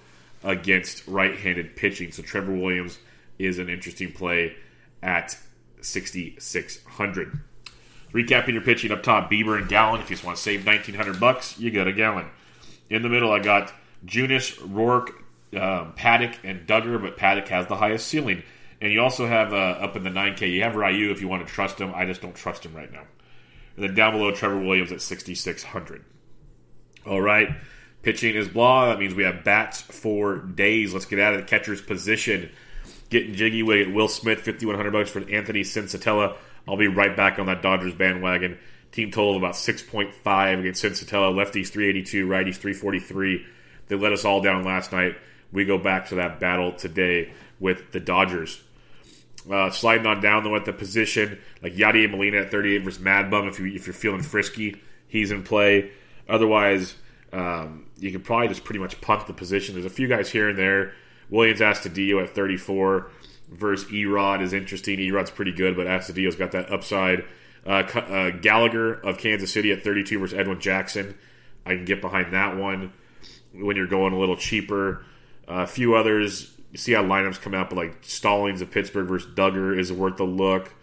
against 0.42 1.06
right-handed 1.06 1.76
pitching. 1.76 2.10
So 2.10 2.22
Trevor 2.22 2.52
Williams 2.52 2.98
is 3.38 3.58
an 3.58 3.68
interesting 3.68 4.12
play 4.12 4.56
at 5.02 5.36
6,600. 5.80 7.40
Recapping 8.12 8.52
your 8.52 8.62
pitching 8.62 8.92
up 8.92 9.02
top, 9.02 9.30
Bieber 9.30 9.58
and 9.58 9.68
Gallen. 9.68 10.00
If 10.00 10.10
you 10.10 10.16
just 10.16 10.24
want 10.24 10.36
to 10.36 10.42
save 10.42 10.66
1900 10.66 11.18
bucks, 11.18 11.58
you 11.58 11.70
go 11.70 11.84
to 11.84 11.92
Gallen. 11.92 12.26
In 12.90 13.02
the 13.02 13.08
middle, 13.08 13.32
I 13.32 13.38
got 13.38 13.72
Junis, 14.04 14.56
Roark, 14.58 15.08
um, 15.58 15.94
Paddack, 15.94 16.36
and 16.44 16.66
Dugger, 16.66 17.00
but 17.00 17.16
Paddack 17.16 17.48
has 17.48 17.66
the 17.66 17.76
highest 17.76 18.06
ceiling. 18.08 18.42
And 18.82 18.92
you 18.92 19.00
also 19.00 19.26
have 19.26 19.52
uh, 19.52 19.56
up 19.56 19.96
in 19.96 20.02
the 20.02 20.10
9K, 20.10 20.50
you 20.50 20.62
have 20.62 20.76
Ryu 20.76 21.10
if 21.10 21.20
you 21.20 21.28
want 21.28 21.46
to 21.46 21.52
trust 21.52 21.78
him. 21.78 21.92
I 21.94 22.04
just 22.04 22.20
don't 22.20 22.34
trust 22.34 22.66
him 22.66 22.74
right 22.74 22.92
now. 22.92 23.04
And 23.76 23.84
then 23.84 23.94
down 23.94 24.12
below, 24.12 24.32
Trevor 24.32 24.58
Williams 24.58 24.92
at 24.92 25.00
6,600. 25.00 26.04
All 27.06 27.20
right. 27.20 27.48
Pitching 28.02 28.34
is 28.34 28.48
blah. 28.48 28.88
That 28.88 28.98
means 28.98 29.14
we 29.14 29.22
have 29.22 29.44
bats 29.44 29.80
for 29.80 30.36
days. 30.36 30.92
Let's 30.92 31.06
get 31.06 31.20
out 31.20 31.34
of 31.34 31.40
the 31.40 31.46
catcher's 31.46 31.80
position. 31.80 32.50
Getting 33.12 33.34
jiggy 33.34 33.62
with 33.62 33.76
it. 33.76 33.92
Will 33.92 34.08
Smith, 34.08 34.40
5100 34.40 34.90
bucks 34.90 35.10
for 35.10 35.18
Anthony 35.30 35.60
Senzatela. 35.60 36.34
I'll 36.66 36.78
be 36.78 36.88
right 36.88 37.14
back 37.14 37.38
on 37.38 37.44
that 37.44 37.60
Dodgers 37.60 37.92
bandwagon. 37.92 38.58
Team 38.90 39.10
total 39.10 39.36
about 39.36 39.52
6.5 39.52 40.60
against 40.60 40.82
Senzatela. 40.82 41.34
Lefties 41.34 41.68
382, 41.68 42.26
righties 42.26 42.56
343. 42.56 43.44
They 43.88 43.96
let 43.96 44.14
us 44.14 44.24
all 44.24 44.40
down 44.40 44.64
last 44.64 44.92
night. 44.92 45.18
We 45.52 45.66
go 45.66 45.76
back 45.76 46.08
to 46.08 46.14
that 46.14 46.40
battle 46.40 46.72
today 46.72 47.34
with 47.60 47.92
the 47.92 48.00
Dodgers. 48.00 48.62
Uh, 49.50 49.68
sliding 49.68 50.06
on 50.06 50.22
down 50.22 50.42
though 50.44 50.56
at 50.56 50.64
the 50.64 50.72
position, 50.72 51.38
like 51.62 51.74
Yadier 51.74 52.10
Molina 52.10 52.38
at 52.38 52.50
38 52.50 52.78
versus 52.78 53.02
Mad 53.02 53.30
Bum. 53.30 53.46
If 53.46 53.58
you 53.58 53.66
if 53.66 53.86
you're 53.86 53.92
feeling 53.92 54.22
frisky, 54.22 54.80
he's 55.06 55.30
in 55.30 55.42
play. 55.42 55.90
Otherwise, 56.30 56.94
um, 57.30 57.84
you 57.98 58.10
can 58.10 58.22
probably 58.22 58.48
just 58.48 58.64
pretty 58.64 58.80
much 58.80 58.98
punt 59.02 59.26
the 59.26 59.34
position. 59.34 59.74
There's 59.74 59.84
a 59.84 59.90
few 59.90 60.08
guys 60.08 60.30
here 60.30 60.48
and 60.48 60.56
there. 60.56 60.94
Willians 61.32 61.58
Astudillo 61.58 62.22
at 62.22 62.34
34 62.34 63.10
versus 63.50 63.90
Erod 63.90 64.42
is 64.42 64.52
interesting. 64.52 64.98
Erod's 64.98 65.30
pretty 65.30 65.52
good, 65.52 65.76
but 65.76 65.86
Astudillo's 65.86 66.36
got 66.36 66.52
that 66.52 66.70
upside. 66.70 67.24
Uh, 67.64 67.84
uh, 67.94 68.30
Gallagher 68.30 68.94
of 68.94 69.18
Kansas 69.18 69.52
City 69.52 69.72
at 69.72 69.82
32 69.82 70.18
versus 70.18 70.38
Edwin 70.38 70.60
Jackson. 70.60 71.16
I 71.64 71.74
can 71.74 71.84
get 71.84 72.00
behind 72.00 72.32
that 72.34 72.56
one 72.56 72.92
when 73.52 73.76
you're 73.76 73.86
going 73.86 74.12
a 74.12 74.18
little 74.18 74.36
cheaper. 74.36 75.04
Uh, 75.48 75.62
a 75.62 75.66
few 75.66 75.94
others, 75.94 76.52
you 76.70 76.78
see 76.78 76.92
how 76.92 77.02
lineups 77.02 77.40
come 77.40 77.54
out, 77.54 77.70
but 77.70 77.76
like 77.76 77.98
Stallings 78.02 78.60
of 78.60 78.70
Pittsburgh 78.70 79.08
versus 79.08 79.32
Dugger 79.34 79.78
is 79.78 79.92
worth 79.92 80.20
a 80.20 80.24
look. 80.24 80.74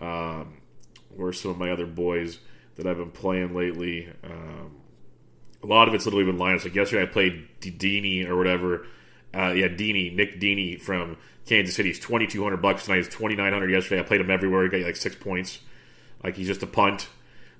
Um, 0.00 0.58
some 1.32 1.50
of 1.52 1.58
my 1.58 1.70
other 1.70 1.86
boys 1.86 2.38
that 2.76 2.86
I've 2.86 2.96
been 2.96 3.10
playing 3.10 3.54
lately? 3.54 4.08
Um, 4.24 4.76
a 5.62 5.66
lot 5.66 5.88
of 5.88 5.94
it's 5.94 6.04
literally 6.04 6.24
been 6.24 6.38
lineups. 6.38 6.64
Like 6.64 6.74
yesterday, 6.74 7.02
I 7.02 7.06
played 7.06 7.48
Dini 7.60 8.26
or 8.26 8.36
whatever. 8.36 8.86
Uh, 9.34 9.52
yeah, 9.52 9.68
Dini, 9.68 10.14
Nick 10.14 10.40
Dini 10.40 10.80
from 10.80 11.16
Kansas 11.46 11.74
City. 11.74 11.90
He's 11.90 12.00
twenty 12.00 12.26
two 12.26 12.42
hundred 12.42 12.62
bucks 12.62 12.84
tonight. 12.84 12.98
He's 12.98 13.08
twenty 13.08 13.36
nine 13.36 13.52
hundred 13.52 13.70
yesterday. 13.70 14.00
I 14.00 14.04
played 14.04 14.20
him 14.20 14.30
everywhere. 14.30 14.64
He 14.64 14.68
got 14.70 14.80
like 14.82 14.96
six 14.96 15.14
points. 15.16 15.60
Like 16.22 16.36
he's 16.36 16.46
just 16.46 16.62
a 16.62 16.66
punt. 16.66 17.08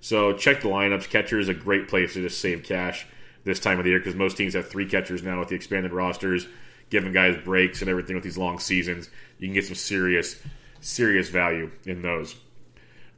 So 0.00 0.32
check 0.32 0.60
the 0.60 0.68
lineups. 0.68 1.08
Catcher 1.08 1.38
is 1.38 1.48
a 1.48 1.54
great 1.54 1.88
place 1.88 2.14
to 2.14 2.22
just 2.22 2.40
save 2.40 2.62
cash 2.62 3.06
this 3.44 3.60
time 3.60 3.78
of 3.78 3.84
the 3.84 3.90
year 3.90 3.98
because 3.98 4.14
most 4.14 4.36
teams 4.36 4.54
have 4.54 4.68
three 4.68 4.86
catchers 4.86 5.22
now 5.22 5.38
with 5.38 5.48
the 5.48 5.54
expanded 5.54 5.92
rosters, 5.92 6.46
giving 6.90 7.12
guys 7.12 7.36
breaks 7.44 7.80
and 7.80 7.90
everything 7.90 8.14
with 8.14 8.24
these 8.24 8.38
long 8.38 8.58
seasons. 8.58 9.08
You 9.38 9.48
can 9.48 9.54
get 9.54 9.66
some 9.66 9.74
serious, 9.74 10.40
serious 10.80 11.28
value 11.28 11.70
in 11.84 12.02
those. 12.02 12.34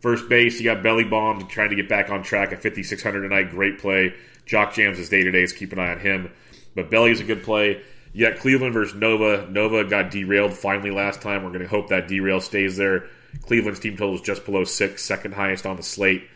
First 0.00 0.28
base, 0.28 0.60
you 0.60 0.64
got 0.64 0.82
Belly 0.82 1.04
Bomb 1.04 1.46
trying 1.48 1.70
to 1.70 1.76
get 1.76 1.88
back 1.88 2.10
on 2.10 2.22
track 2.22 2.52
at 2.52 2.62
5,600 2.62 3.22
tonight. 3.22 3.50
Great 3.50 3.78
play. 3.78 4.14
Jock 4.44 4.74
Jams 4.74 4.98
is 4.98 5.08
day 5.08 5.24
to 5.24 5.30
day, 5.30 5.46
so 5.46 5.56
keep 5.56 5.72
an 5.72 5.78
eye 5.78 5.90
on 5.90 6.00
him. 6.00 6.30
But 6.74 6.90
Belly 6.90 7.10
is 7.10 7.20
a 7.20 7.24
good 7.24 7.42
play. 7.42 7.82
Got 8.18 8.38
Cleveland 8.38 8.72
versus 8.72 8.94
Nova. 8.94 9.46
Nova 9.50 9.84
got 9.84 10.10
derailed 10.10 10.54
finally 10.54 10.90
last 10.90 11.20
time. 11.20 11.42
We're 11.42 11.50
going 11.50 11.62
to 11.62 11.68
hope 11.68 11.88
that 11.88 12.08
derail 12.08 12.40
stays 12.40 12.76
there. 12.76 13.08
Cleveland's 13.42 13.80
team 13.80 13.96
total 13.96 14.14
is 14.14 14.22
just 14.22 14.46
below 14.46 14.64
six, 14.64 15.04
second 15.04 15.34
highest 15.34 15.66
on 15.66 15.76
the 15.76 15.82
slate. 15.82 16.26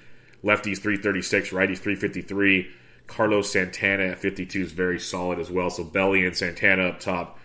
Lefties 0.45 0.79
336, 0.79 1.51
righties 1.51 1.79
353. 1.79 2.71
Carlos 3.07 3.51
Santana 3.51 4.05
at 4.05 4.19
52 4.19 4.61
is 4.61 4.73
very 4.73 5.01
solid 5.01 5.39
as 5.39 5.51
well. 5.51 5.71
So 5.71 5.83
Belly 5.83 6.25
and 6.27 6.37
Santana 6.37 6.89
up 6.89 7.01
top, 7.01 7.39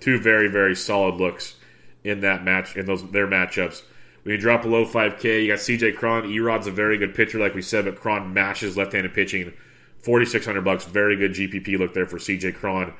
two 0.00 0.18
very 0.18 0.48
very 0.48 0.74
solid 0.74 1.16
looks 1.16 1.56
in 2.02 2.20
that 2.20 2.44
match 2.44 2.76
in 2.76 2.86
those 2.86 3.08
their 3.10 3.26
matchups. 3.26 3.82
When 4.22 4.34
you 4.34 4.40
drop 4.40 4.62
below 4.62 4.84
5K, 4.84 5.42
you 5.42 5.48
got 5.48 5.58
CJ 5.58 5.96
Cron. 5.96 6.30
Erod's 6.30 6.66
a 6.66 6.72
very 6.72 6.98
good 6.98 7.14
pitcher, 7.14 7.38
like 7.38 7.54
we 7.54 7.62
said, 7.62 7.84
but 7.84 8.00
Cron 8.00 8.32
mashes 8.32 8.76
left-handed 8.76 9.14
pitching. 9.14 9.52
4600 9.98 10.62
bucks, 10.62 10.84
very 10.84 11.16
good 11.16 11.32
GPP 11.32 11.78
look 11.78 11.94
there 11.94 12.06
for 12.06 12.18
CJ 12.18 12.54
Cron 12.56 12.92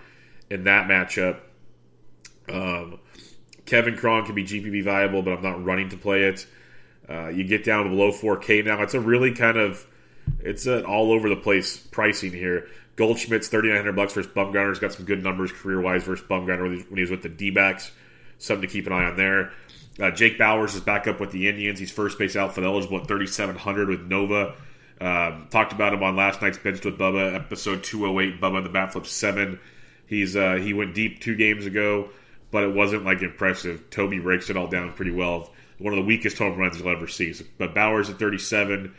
in 0.50 0.64
that 0.64 0.88
matchup. 0.88 1.40
Um, 2.48 2.98
Kevin 3.64 3.96
Cron 3.96 4.24
can 4.24 4.34
be 4.34 4.44
GPP 4.44 4.84
viable, 4.84 5.22
but 5.22 5.32
I'm 5.32 5.42
not 5.42 5.64
running 5.64 5.88
to 5.90 5.96
play 5.96 6.22
it. 6.24 6.46
Uh, 7.08 7.28
you 7.28 7.44
get 7.44 7.64
down 7.64 7.88
below 7.88 8.10
4K 8.12 8.64
now. 8.64 8.82
It's 8.82 8.94
a 8.94 9.00
really 9.00 9.32
kind 9.32 9.56
of 9.56 9.86
it's 10.40 10.66
an 10.66 10.84
all 10.84 11.12
over 11.12 11.28
the 11.28 11.36
place 11.36 11.76
pricing 11.76 12.32
here. 12.32 12.68
Goldschmidt's 12.96 13.48
3900 13.48 13.94
bucks 13.94 14.14
versus 14.14 14.32
Bumgarner's 14.32 14.78
got 14.78 14.92
some 14.92 15.04
good 15.04 15.22
numbers 15.22 15.52
career 15.52 15.80
wise 15.80 16.04
versus 16.04 16.26
Bumgarner 16.26 16.62
when 16.62 16.96
he 16.96 17.00
was 17.02 17.10
with 17.10 17.22
the 17.22 17.28
D 17.28 17.50
backs. 17.50 17.92
Something 18.38 18.68
to 18.68 18.72
keep 18.72 18.86
an 18.86 18.92
eye 18.92 19.04
on 19.04 19.16
there. 19.16 19.52
Uh, 20.00 20.10
Jake 20.10 20.38
Bauers 20.38 20.74
is 20.74 20.80
back 20.80 21.06
up 21.06 21.20
with 21.20 21.30
the 21.30 21.48
Indians. 21.48 21.78
He's 21.78 21.90
first 21.90 22.18
base 22.18 22.36
outfield 22.36 22.66
eligible 22.66 22.98
at 23.00 23.08
3700 23.08 23.88
with 23.88 24.02
Nova. 24.02 24.54
Um, 25.00 25.48
talked 25.50 25.72
about 25.72 25.92
him 25.94 26.02
on 26.02 26.16
last 26.16 26.42
night's 26.42 26.58
Benched 26.58 26.84
with 26.84 26.98
Bubba 26.98 27.34
episode 27.34 27.82
208. 27.82 28.40
Bubba 28.40 28.62
the 28.62 28.68
Bat 28.68 28.92
Flip 28.92 29.06
seven. 29.06 29.58
He's 30.06 30.36
uh, 30.36 30.54
he 30.54 30.72
went 30.72 30.94
deep 30.94 31.20
two 31.20 31.34
games 31.34 31.66
ago, 31.66 32.10
but 32.50 32.64
it 32.64 32.74
wasn't 32.74 33.04
like 33.04 33.22
impressive. 33.22 33.90
Toby 33.90 34.18
breaks 34.18 34.50
it 34.50 34.56
all 34.56 34.68
down 34.68 34.92
pretty 34.92 35.10
well. 35.10 35.52
One 35.78 35.92
of 35.92 35.98
the 35.98 36.04
weakest 36.04 36.38
home 36.38 36.58
runs 36.58 36.78
you'll 36.78 36.88
ever 36.88 37.08
see. 37.08 37.34
But 37.58 37.74
Bauers 37.74 38.08
at 38.08 38.18
37 38.18 38.94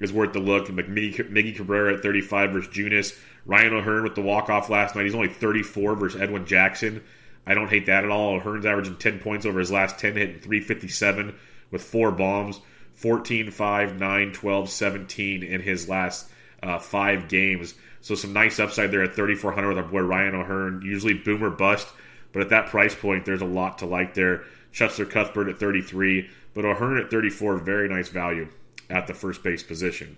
is 0.00 0.12
worth 0.12 0.32
the 0.32 0.40
look. 0.40 0.68
Like 0.68 0.88
Miggy 0.88 1.56
Cabrera 1.56 1.94
at 1.94 2.02
35 2.02 2.52
versus 2.52 2.74
Junis. 2.74 3.18
Ryan 3.46 3.74
O'Hearn 3.74 4.04
with 4.04 4.14
the 4.14 4.22
walk 4.22 4.50
off 4.50 4.68
last 4.68 4.94
night. 4.94 5.04
He's 5.04 5.14
only 5.14 5.28
34 5.28 5.94
versus 5.96 6.20
Edwin 6.20 6.44
Jackson. 6.44 7.02
I 7.46 7.54
don't 7.54 7.70
hate 7.70 7.86
that 7.86 8.04
at 8.04 8.10
all. 8.10 8.34
O'Hearn's 8.34 8.66
averaging 8.66 8.96
10 8.96 9.20
points 9.20 9.46
over 9.46 9.58
his 9.58 9.72
last 9.72 9.98
10, 9.98 10.14
hitting 10.14 10.40
357 10.40 11.34
with 11.70 11.82
four 11.82 12.10
bombs. 12.10 12.60
14, 12.94 13.50
5, 13.50 13.98
9, 13.98 14.32
12, 14.32 14.68
17 14.68 15.42
in 15.42 15.62
his 15.62 15.88
last 15.88 16.30
uh, 16.62 16.78
five 16.78 17.28
games. 17.28 17.74
So 18.00 18.14
some 18.14 18.32
nice 18.32 18.58
upside 18.58 18.90
there 18.90 19.02
at 19.02 19.14
3,400 19.14 19.68
with 19.68 19.78
our 19.78 19.84
boy 19.84 20.00
Ryan 20.00 20.34
O'Hearn. 20.34 20.82
Usually 20.82 21.14
boomer 21.14 21.50
bust, 21.50 21.88
but 22.32 22.42
at 22.42 22.48
that 22.50 22.66
price 22.68 22.94
point, 22.94 23.24
there's 23.24 23.42
a 23.42 23.46
lot 23.46 23.78
to 23.78 23.86
like 23.86 24.14
there. 24.14 24.44
Cheslor 24.72 25.08
Cuthbert 25.08 25.48
at 25.48 25.58
33, 25.58 26.30
but 26.54 26.64
O'Hearn 26.64 26.98
at 26.98 27.10
34, 27.10 27.58
very 27.58 27.88
nice 27.88 28.08
value 28.08 28.48
at 28.88 29.06
the 29.06 29.14
first 29.14 29.42
base 29.42 29.62
position. 29.62 30.16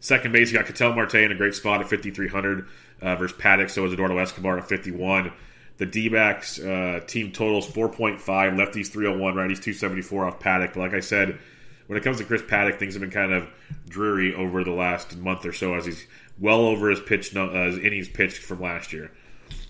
Second 0.00 0.32
base, 0.32 0.52
you 0.52 0.58
got 0.58 0.66
Ketel 0.66 0.94
Marte 0.94 1.16
in 1.16 1.32
a 1.32 1.34
great 1.34 1.54
spot 1.54 1.80
at 1.80 1.88
5,300 1.88 2.68
uh, 3.00 3.16
versus 3.16 3.36
Paddack. 3.36 3.70
So 3.70 3.84
is 3.86 3.92
Eduardo 3.92 4.18
Escobar 4.18 4.58
at 4.58 4.68
51. 4.68 5.32
The 5.78 5.86
D 5.86 6.08
backs 6.08 6.58
uh, 6.58 7.00
team 7.06 7.32
totals 7.32 7.66
4.5, 7.66 8.20
lefties 8.20 8.88
301, 8.88 9.34
righties 9.34 9.62
274 9.62 10.26
off 10.26 10.38
Paddack. 10.38 10.74
But 10.74 10.80
like 10.80 10.94
I 10.94 11.00
said, 11.00 11.38
when 11.86 11.98
it 11.98 12.02
comes 12.02 12.18
to 12.18 12.24
Chris 12.24 12.42
Paddack, 12.42 12.78
things 12.78 12.94
have 12.94 13.00
been 13.00 13.10
kind 13.10 13.32
of 13.32 13.48
dreary 13.88 14.34
over 14.34 14.64
the 14.64 14.72
last 14.72 15.16
month 15.16 15.46
or 15.46 15.52
so 15.52 15.74
as 15.74 15.86
he's 15.86 16.06
well 16.38 16.60
over 16.60 16.90
his 16.90 17.00
pitch 17.00 17.34
uh, 17.34 17.48
his 17.64 17.78
innings 17.78 18.08
pitched 18.08 18.42
from 18.42 18.60
last 18.60 18.92
year. 18.92 19.10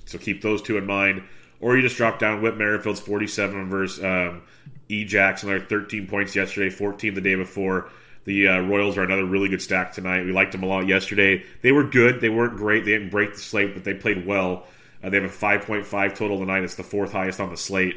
So 0.05 0.19
keep 0.19 0.43
those 0.43 0.63
two 0.63 0.77
in 0.79 0.87
mind. 0.87 1.23
Or 1.61 1.77
you 1.77 1.83
just 1.83 1.97
drop 1.97 2.19
down 2.19 2.43
Whit 2.43 2.57
Merrifield's 2.57 3.01
47 3.01 3.69
versus 3.69 4.05
um, 4.05 4.43
E. 4.89 5.05
Jackson, 5.05 5.51
another 5.51 5.65
13 5.65 6.07
points 6.07 6.37
yesterday, 6.37 6.71
14 6.71 7.15
the 7.15 7.21
day 7.21 7.35
before. 7.35 7.91
The 8.25 8.49
uh, 8.49 8.61
Royals 8.61 8.99
are 8.99 9.05
another 9.05 9.25
really 9.25 9.49
good 9.49 9.63
stack 9.63 9.93
tonight. 9.93 10.25
We 10.25 10.33
liked 10.33 10.53
them 10.53 10.65
a 10.65 10.67
lot 10.67 10.89
yesterday. 10.89 11.45
They 11.63 11.73
were 11.73 11.85
good. 11.85 12.21
They 12.21 12.29
weren't 12.29 12.57
great. 12.57 12.85
They 12.85 12.93
didn't 12.93 13.11
break 13.11 13.35
the 13.35 13.41
slate, 13.41 13.73
but 13.73 13.85
they 13.85 13.95
played 13.95 14.27
well. 14.27 14.67
Uh, 15.03 15.11
they 15.11 15.21
have 15.21 15.31
a 15.31 15.33
5.5 15.33 16.15
total 16.15 16.39
tonight. 16.39 16.65
It's 16.65 16.75
the 16.75 16.83
fourth 16.83 17.13
highest 17.13 17.41
on 17.41 17.51
the 17.51 17.57
slate. 17.57 17.97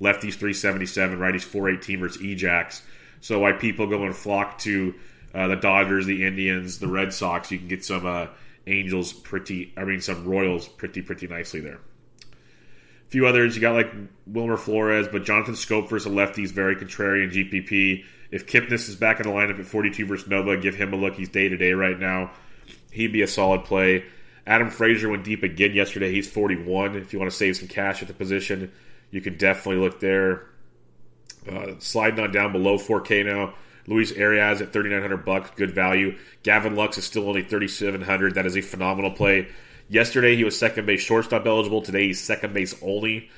Lefties 0.00 0.34
377, 0.34 1.18
righties 1.18 1.42
418 1.42 2.00
versus 2.00 2.22
Ejax. 2.22 2.82
So 3.20 3.40
why 3.40 3.52
people 3.52 3.86
go 3.86 4.04
and 4.04 4.14
flock 4.14 4.58
to 4.58 4.94
uh, 5.34 5.48
the 5.48 5.56
Dodgers, 5.56 6.06
the 6.06 6.24
Indians, 6.26 6.78
the 6.78 6.88
Red 6.88 7.12
Sox, 7.12 7.50
you 7.50 7.58
can 7.58 7.68
get 7.68 7.84
some 7.84 8.06
uh, 8.06 8.26
Angels 8.66 9.12
pretty, 9.12 9.72
I 9.76 9.84
mean, 9.84 10.00
some 10.00 10.24
Royals 10.24 10.68
pretty, 10.68 11.02
pretty 11.02 11.26
nicely 11.26 11.60
there. 11.60 11.78
A 12.22 13.10
few 13.10 13.26
others, 13.26 13.56
you 13.56 13.60
got 13.60 13.74
like 13.74 13.92
Wilmer 14.26 14.56
Flores, 14.56 15.08
but 15.08 15.24
Jonathan 15.24 15.54
Schoop 15.54 15.88
versus 15.88 16.06
a 16.06 16.14
lefty 16.14 16.42
is 16.42 16.52
very 16.52 16.76
contrarian 16.76 17.30
GPP. 17.32 18.04
If 18.30 18.46
Kipnis 18.46 18.88
is 18.88 18.96
back 18.96 19.18
in 19.18 19.26
the 19.26 19.32
lineup 19.32 19.58
at 19.58 19.66
42 19.66 20.06
versus 20.06 20.28
Nova, 20.28 20.56
give 20.56 20.76
him 20.76 20.92
a 20.92 20.96
look. 20.96 21.14
He's 21.14 21.28
day 21.28 21.48
to 21.48 21.56
day 21.56 21.72
right 21.72 21.98
now. 21.98 22.30
He'd 22.92 23.12
be 23.12 23.22
a 23.22 23.26
solid 23.26 23.64
play. 23.64 24.04
Adam 24.46 24.70
Frazier 24.70 25.08
went 25.08 25.24
deep 25.24 25.42
again 25.42 25.74
yesterday. 25.74 26.12
He's 26.12 26.30
41. 26.30 26.96
If 26.96 27.12
you 27.12 27.18
want 27.18 27.30
to 27.30 27.36
save 27.36 27.56
some 27.56 27.68
cash 27.68 28.02
at 28.02 28.08
the 28.08 28.14
position, 28.14 28.72
you 29.10 29.20
can 29.20 29.36
definitely 29.36 29.82
look 29.82 30.00
there. 30.00 30.46
Uh, 31.48 31.72
sliding 31.78 32.20
on 32.20 32.32
down 32.32 32.52
below 32.52 32.76
4K 32.78 33.24
now. 33.26 33.54
Luis 33.86 34.12
Arraez 34.12 34.60
at 34.60 34.72
3,900 34.72 35.24
bucks, 35.24 35.50
good 35.56 35.70
value. 35.70 36.16
Gavin 36.42 36.76
Lux 36.76 36.98
is 36.98 37.04
still 37.04 37.26
only 37.28 37.42
3,700. 37.42 38.34
That 38.34 38.46
is 38.46 38.56
a 38.56 38.60
phenomenal 38.60 39.10
play. 39.10 39.48
Yesterday 39.88 40.36
he 40.36 40.44
was 40.44 40.56
second 40.58 40.86
base 40.86 41.00
shortstop 41.00 41.46
eligible. 41.46 41.82
Today 41.82 42.08
he's 42.08 42.20
second 42.20 42.54
base 42.54 42.74
only. 42.82 43.30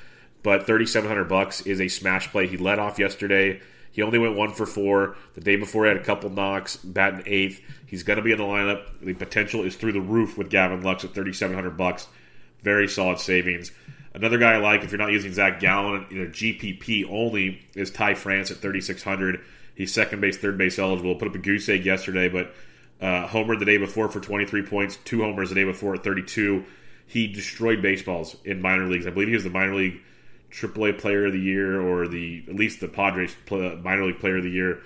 but 0.43 0.67
3700 0.67 1.23
bucks 1.27 1.61
is 1.61 1.79
a 1.79 1.87
smash 1.87 2.29
play. 2.31 2.45
He 2.47 2.57
led 2.57 2.77
off 2.77 2.99
yesterday. 2.99 3.61
He 3.91 4.01
only 4.01 4.19
went 4.19 4.35
one 4.35 4.51
for 4.51 4.65
four. 4.65 5.15
The 5.35 5.41
day 5.41 5.55
before, 5.55 5.85
he 5.85 5.89
had 5.89 5.97
a 5.97 6.03
couple 6.03 6.29
knocks, 6.29 6.77
batting 6.77 7.23
eighth. 7.25 7.61
He's 7.85 8.03
going 8.03 8.17
to 8.17 8.23
be 8.23 8.31
in 8.31 8.39
the 8.39 8.43
lineup. 8.43 8.85
The 9.01 9.13
potential 9.13 9.63
is 9.63 9.75
through 9.75 9.93
the 9.93 10.01
roof 10.01 10.37
with 10.37 10.49
Gavin 10.49 10.81
Lux 10.81 11.03
at 11.05 11.13
3700 11.13 11.77
bucks. 11.77 12.07
Very 12.61 12.87
solid 12.87 13.19
savings. 13.19 13.71
Another 14.13 14.37
guy 14.37 14.53
I 14.53 14.57
like, 14.57 14.83
if 14.83 14.91
you're 14.91 14.99
not 14.99 15.11
using 15.11 15.33
Zach 15.33 15.59
Gallen, 15.59 16.05
you 16.11 16.19
know, 16.19 16.29
GPP 16.29 17.09
only, 17.09 17.61
is 17.75 17.89
Ty 17.89 18.13
France 18.13 18.51
at 18.51 18.57
3600 18.57 19.41
He's 19.75 19.93
second 19.93 20.21
base, 20.21 20.37
third 20.37 20.57
base 20.57 20.77
eligible. 20.77 21.15
Put 21.15 21.29
up 21.29 21.35
a 21.35 21.39
goose 21.39 21.67
egg 21.67 21.85
yesterday, 21.85 22.29
but 22.29 22.53
uh, 23.01 23.27
homered 23.27 23.59
the 23.59 23.65
day 23.65 23.77
before 23.77 24.09
for 24.09 24.19
23 24.19 24.63
points, 24.63 24.97
two 24.97 25.21
homers 25.21 25.49
the 25.49 25.55
day 25.55 25.63
before 25.63 25.95
at 25.95 26.03
32. 26.03 26.63
He 27.07 27.27
destroyed 27.27 27.81
baseballs 27.81 28.35
in 28.45 28.61
minor 28.61 28.87
leagues. 28.87 29.07
I 29.07 29.09
believe 29.09 29.29
he 29.29 29.33
was 29.33 29.43
the 29.43 29.49
minor 29.49 29.75
league 29.75 29.99
AAA 30.51 30.99
Player 30.99 31.25
of 31.25 31.33
the 31.33 31.39
Year, 31.39 31.81
or 31.81 32.07
the 32.07 32.43
at 32.47 32.55
least 32.55 32.79
the 32.79 32.87
Padres 32.87 33.35
minor 33.49 34.05
league 34.05 34.19
Player 34.19 34.37
of 34.37 34.43
the 34.43 34.51
Year, 34.51 34.81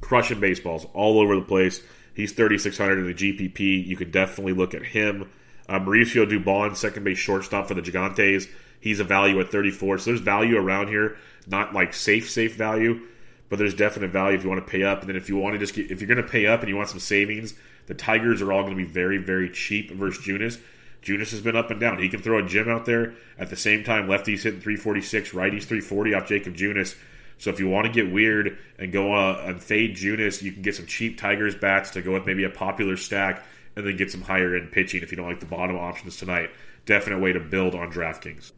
crushing 0.00 0.40
baseballs 0.40 0.86
all 0.92 1.20
over 1.20 1.36
the 1.36 1.42
place. 1.42 1.80
He's 2.14 2.32
3,600 2.32 2.98
in 2.98 3.06
the 3.06 3.14
GPP. 3.14 3.86
You 3.86 3.96
could 3.96 4.12
definitely 4.12 4.52
look 4.52 4.74
at 4.74 4.84
him. 4.84 5.30
Uh, 5.68 5.80
Mauricio 5.80 6.28
Dubon, 6.28 6.76
second 6.76 7.04
base 7.04 7.18
shortstop 7.18 7.66
for 7.68 7.74
the 7.74 7.82
Gigantes. 7.82 8.48
He's 8.84 9.00
a 9.00 9.04
value 9.04 9.40
at 9.40 9.50
34. 9.50 9.96
So 9.96 10.10
there's 10.10 10.20
value 10.20 10.58
around 10.58 10.88
here, 10.88 11.16
not 11.46 11.72
like 11.72 11.94
safe, 11.94 12.28
safe 12.28 12.54
value, 12.54 13.00
but 13.48 13.58
there's 13.58 13.72
definite 13.72 14.10
value 14.10 14.36
if 14.36 14.44
you 14.44 14.50
want 14.50 14.62
to 14.62 14.70
pay 14.70 14.82
up. 14.82 15.00
And 15.00 15.08
then 15.08 15.16
if 15.16 15.30
you 15.30 15.38
want 15.38 15.54
to 15.54 15.58
just 15.58 15.72
get, 15.72 15.90
if 15.90 16.02
you're 16.02 16.14
going 16.14 16.22
to 16.22 16.30
pay 16.30 16.46
up 16.46 16.60
and 16.60 16.68
you 16.68 16.76
want 16.76 16.90
some 16.90 16.98
savings, 16.98 17.54
the 17.86 17.94
Tigers 17.94 18.42
are 18.42 18.52
all 18.52 18.60
going 18.60 18.76
to 18.76 18.84
be 18.84 18.84
very, 18.84 19.16
very 19.16 19.48
cheap 19.48 19.90
versus 19.90 20.22
Junis. 20.22 20.60
Junis 21.02 21.30
has 21.30 21.40
been 21.40 21.56
up 21.56 21.70
and 21.70 21.80
down. 21.80 21.98
He 21.98 22.10
can 22.10 22.20
throw 22.20 22.38
a 22.38 22.46
gem 22.46 22.68
out 22.68 22.84
there. 22.84 23.14
At 23.38 23.48
the 23.48 23.56
same 23.56 23.84
time, 23.84 24.06
lefties 24.06 24.42
hitting 24.42 24.60
346, 24.60 25.30
righties 25.30 25.64
340 25.64 26.12
off 26.12 26.28
Jacob 26.28 26.54
Junis. 26.54 26.94
So 27.38 27.48
if 27.48 27.58
you 27.58 27.70
want 27.70 27.86
to 27.86 27.92
get 27.92 28.12
weird 28.12 28.58
and 28.78 28.92
go 28.92 29.14
uh, 29.14 29.44
and 29.46 29.62
fade 29.62 29.96
Junis, 29.96 30.42
you 30.42 30.52
can 30.52 30.60
get 30.60 30.76
some 30.76 30.84
cheap 30.84 31.18
Tigers 31.18 31.54
bats 31.54 31.88
to 31.92 32.02
go 32.02 32.12
with 32.12 32.26
maybe 32.26 32.44
a 32.44 32.50
popular 32.50 32.98
stack 32.98 33.46
and 33.76 33.86
then 33.86 33.96
get 33.96 34.10
some 34.10 34.20
higher 34.20 34.54
end 34.54 34.72
pitching 34.72 35.02
if 35.02 35.10
you 35.10 35.16
don't 35.16 35.26
like 35.26 35.40
the 35.40 35.46
bottom 35.46 35.74
options 35.76 36.18
tonight. 36.18 36.50
Definite 36.84 37.20
way 37.20 37.32
to 37.32 37.40
build 37.40 37.74
on 37.74 37.90
DraftKings. 37.90 38.52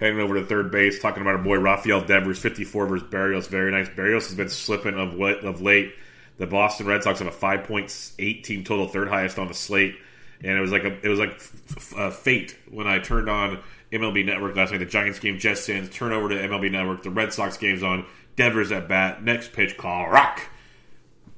Heading 0.00 0.18
over 0.18 0.34
to 0.34 0.44
third 0.44 0.70
base, 0.72 0.98
talking 1.00 1.22
about 1.22 1.36
our 1.36 1.42
boy 1.42 1.58
Rafael 1.58 2.00
Devers, 2.00 2.38
54 2.38 2.86
versus 2.86 3.08
Berrios. 3.08 3.46
Very 3.46 3.70
nice. 3.70 3.88
Berrios 3.88 4.26
has 4.26 4.34
been 4.34 4.48
slipping 4.48 4.94
of, 4.94 5.20
of 5.20 5.60
late. 5.60 5.94
The 6.38 6.46
Boston 6.46 6.86
Red 6.86 7.02
Sox 7.02 7.18
have 7.18 7.28
a 7.28 7.30
5.8 7.30 8.42
team 8.42 8.64
total, 8.64 8.88
third 8.88 9.08
highest 9.08 9.38
on 9.38 9.46
the 9.46 9.54
slate 9.54 9.96
and 10.42 10.56
it 10.56 10.60
was 10.60 10.72
like 10.72 10.84
a 10.84 10.98
it 11.04 11.08
was 11.08 11.18
like 11.18 11.32
f- 11.32 11.52
f- 11.76 11.96
uh, 11.96 12.10
fate 12.10 12.56
when 12.70 12.86
I 12.86 12.98
turned 12.98 13.28
on 13.28 13.58
MLB 13.92 14.24
Network 14.24 14.56
last 14.56 14.72
night. 14.72 14.78
The 14.78 14.86
Giants 14.86 15.18
game, 15.18 15.38
Jets 15.38 15.62
Sands, 15.62 15.90
turn 15.90 16.12
over 16.12 16.28
to 16.28 16.34
MLB 16.34 16.70
Network. 16.70 17.02
The 17.02 17.10
Red 17.10 17.32
Sox 17.32 17.56
game's 17.56 17.82
on. 17.82 18.06
Devers 18.36 18.72
at 18.72 18.88
bat. 18.88 19.22
Next 19.22 19.52
pitch 19.52 19.76
call, 19.76 20.08
rock. 20.08 20.42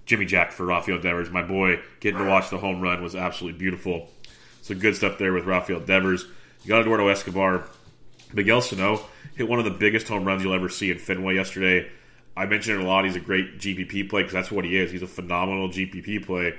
Jimmy 0.05 0.27
Jack 0.27 0.53
for 0.53 0.67
Rafael 0.67 1.01
Devers, 1.01 1.31
my 1.31 1.43
boy. 1.43 1.81
Getting 2.01 2.19
to 2.19 2.29
watch 2.29 2.51
the 2.51 2.59
home 2.59 2.81
run 2.81 3.03
was 3.03 3.17
absolutely 3.17 3.59
beautiful. 3.59 4.09
So 4.61 4.75
good 4.75 4.95
stuff 4.95 5.19
there 5.19 5.33
with 5.33 5.45
Rafael 5.45 5.81
Devers. 5.81 6.27
You 6.63 6.69
got 6.69 6.83
Eduardo 6.83 7.09
Escobar. 7.09 7.65
Miguel 8.33 8.61
Sano 8.61 9.01
hit 9.35 9.49
one 9.49 9.59
of 9.59 9.65
the 9.65 9.71
biggest 9.71 10.09
home 10.09 10.25
runs 10.25 10.43
you'll 10.43 10.55
ever 10.55 10.69
see 10.69 10.91
in 10.91 10.99
Fenway 10.99 11.35
yesterday. 11.35 11.91
I 12.37 12.47
mentioned 12.47 12.81
it 12.81 12.85
a 12.85 12.89
lot. 12.89 13.05
He's 13.05 13.17
a 13.17 13.21
great 13.21 13.59
GPP 13.59 14.09
play 14.09 14.23
because 14.23 14.33
that's 14.33 14.51
what 14.51 14.65
he 14.65 14.77
is. 14.77 14.91
He's 14.91 15.03
a 15.03 15.07
phenomenal 15.07 15.69
GPP 15.69 16.25
play 16.25 16.55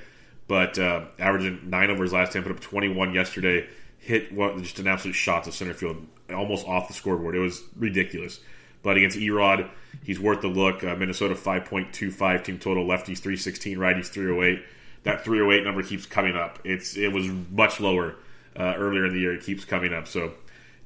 but 0.48 0.78
uh, 0.78 1.06
averaging 1.20 1.70
nine 1.70 1.90
over 1.90 2.04
his 2.04 2.14
last 2.14 2.34
ten, 2.34 2.44
put 2.44 2.52
up 2.52 2.60
21 2.60 3.14
yesterday. 3.14 3.68
Hit 3.98 4.34
one, 4.34 4.62
just 4.62 4.80
an 4.80 4.88
absolute 4.88 5.14
shot 5.14 5.46
to 5.46 5.52
center 5.52 5.74
field, 5.74 6.06
almost 6.30 6.68
off 6.68 6.88
the 6.88 6.94
scoreboard. 6.94 7.36
It 7.36 7.40
was 7.40 7.64
ridiculous. 7.78 8.40
But 8.82 8.98
against 8.98 9.18
Erod, 9.18 9.70
he's 10.04 10.20
worth 10.20 10.42
the 10.42 10.50
look. 10.50 10.84
Uh, 10.84 10.96
Minnesota 10.96 11.36
5.25 11.36 12.44
team 12.44 12.60
total, 12.60 12.86
lefties 12.86 13.20
316, 13.20 13.78
righties 13.78 14.08
308. 14.08 14.66
That 15.04 15.24
308 15.24 15.64
number 15.64 15.84
keeps 15.84 16.06
coming 16.06 16.36
up. 16.36 16.60
It's 16.66 16.98
it 16.98 17.14
was 17.14 17.28
much 17.52 17.80
lower 17.80 18.16
uh, 18.58 18.74
earlier 18.78 19.06
in 19.06 19.14
the 19.14 19.20
year. 19.20 19.34
It 19.34 19.44
keeps 19.44 19.64
coming 19.64 19.94
up. 19.94 20.08
So 20.08 20.34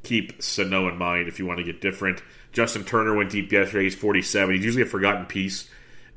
keep 0.03 0.41
Sano 0.41 0.87
in 0.87 0.97
mind 0.97 1.27
if 1.27 1.39
you 1.39 1.45
want 1.45 1.59
to 1.59 1.63
get 1.63 1.81
different. 1.81 2.21
Justin 2.51 2.83
Turner 2.83 3.15
went 3.15 3.31
deep 3.31 3.51
yesterday. 3.51 3.83
He's 3.83 3.95
47. 3.95 4.55
He's 4.55 4.65
usually 4.65 4.83
a 4.83 4.87
forgotten 4.87 5.25
piece 5.25 5.69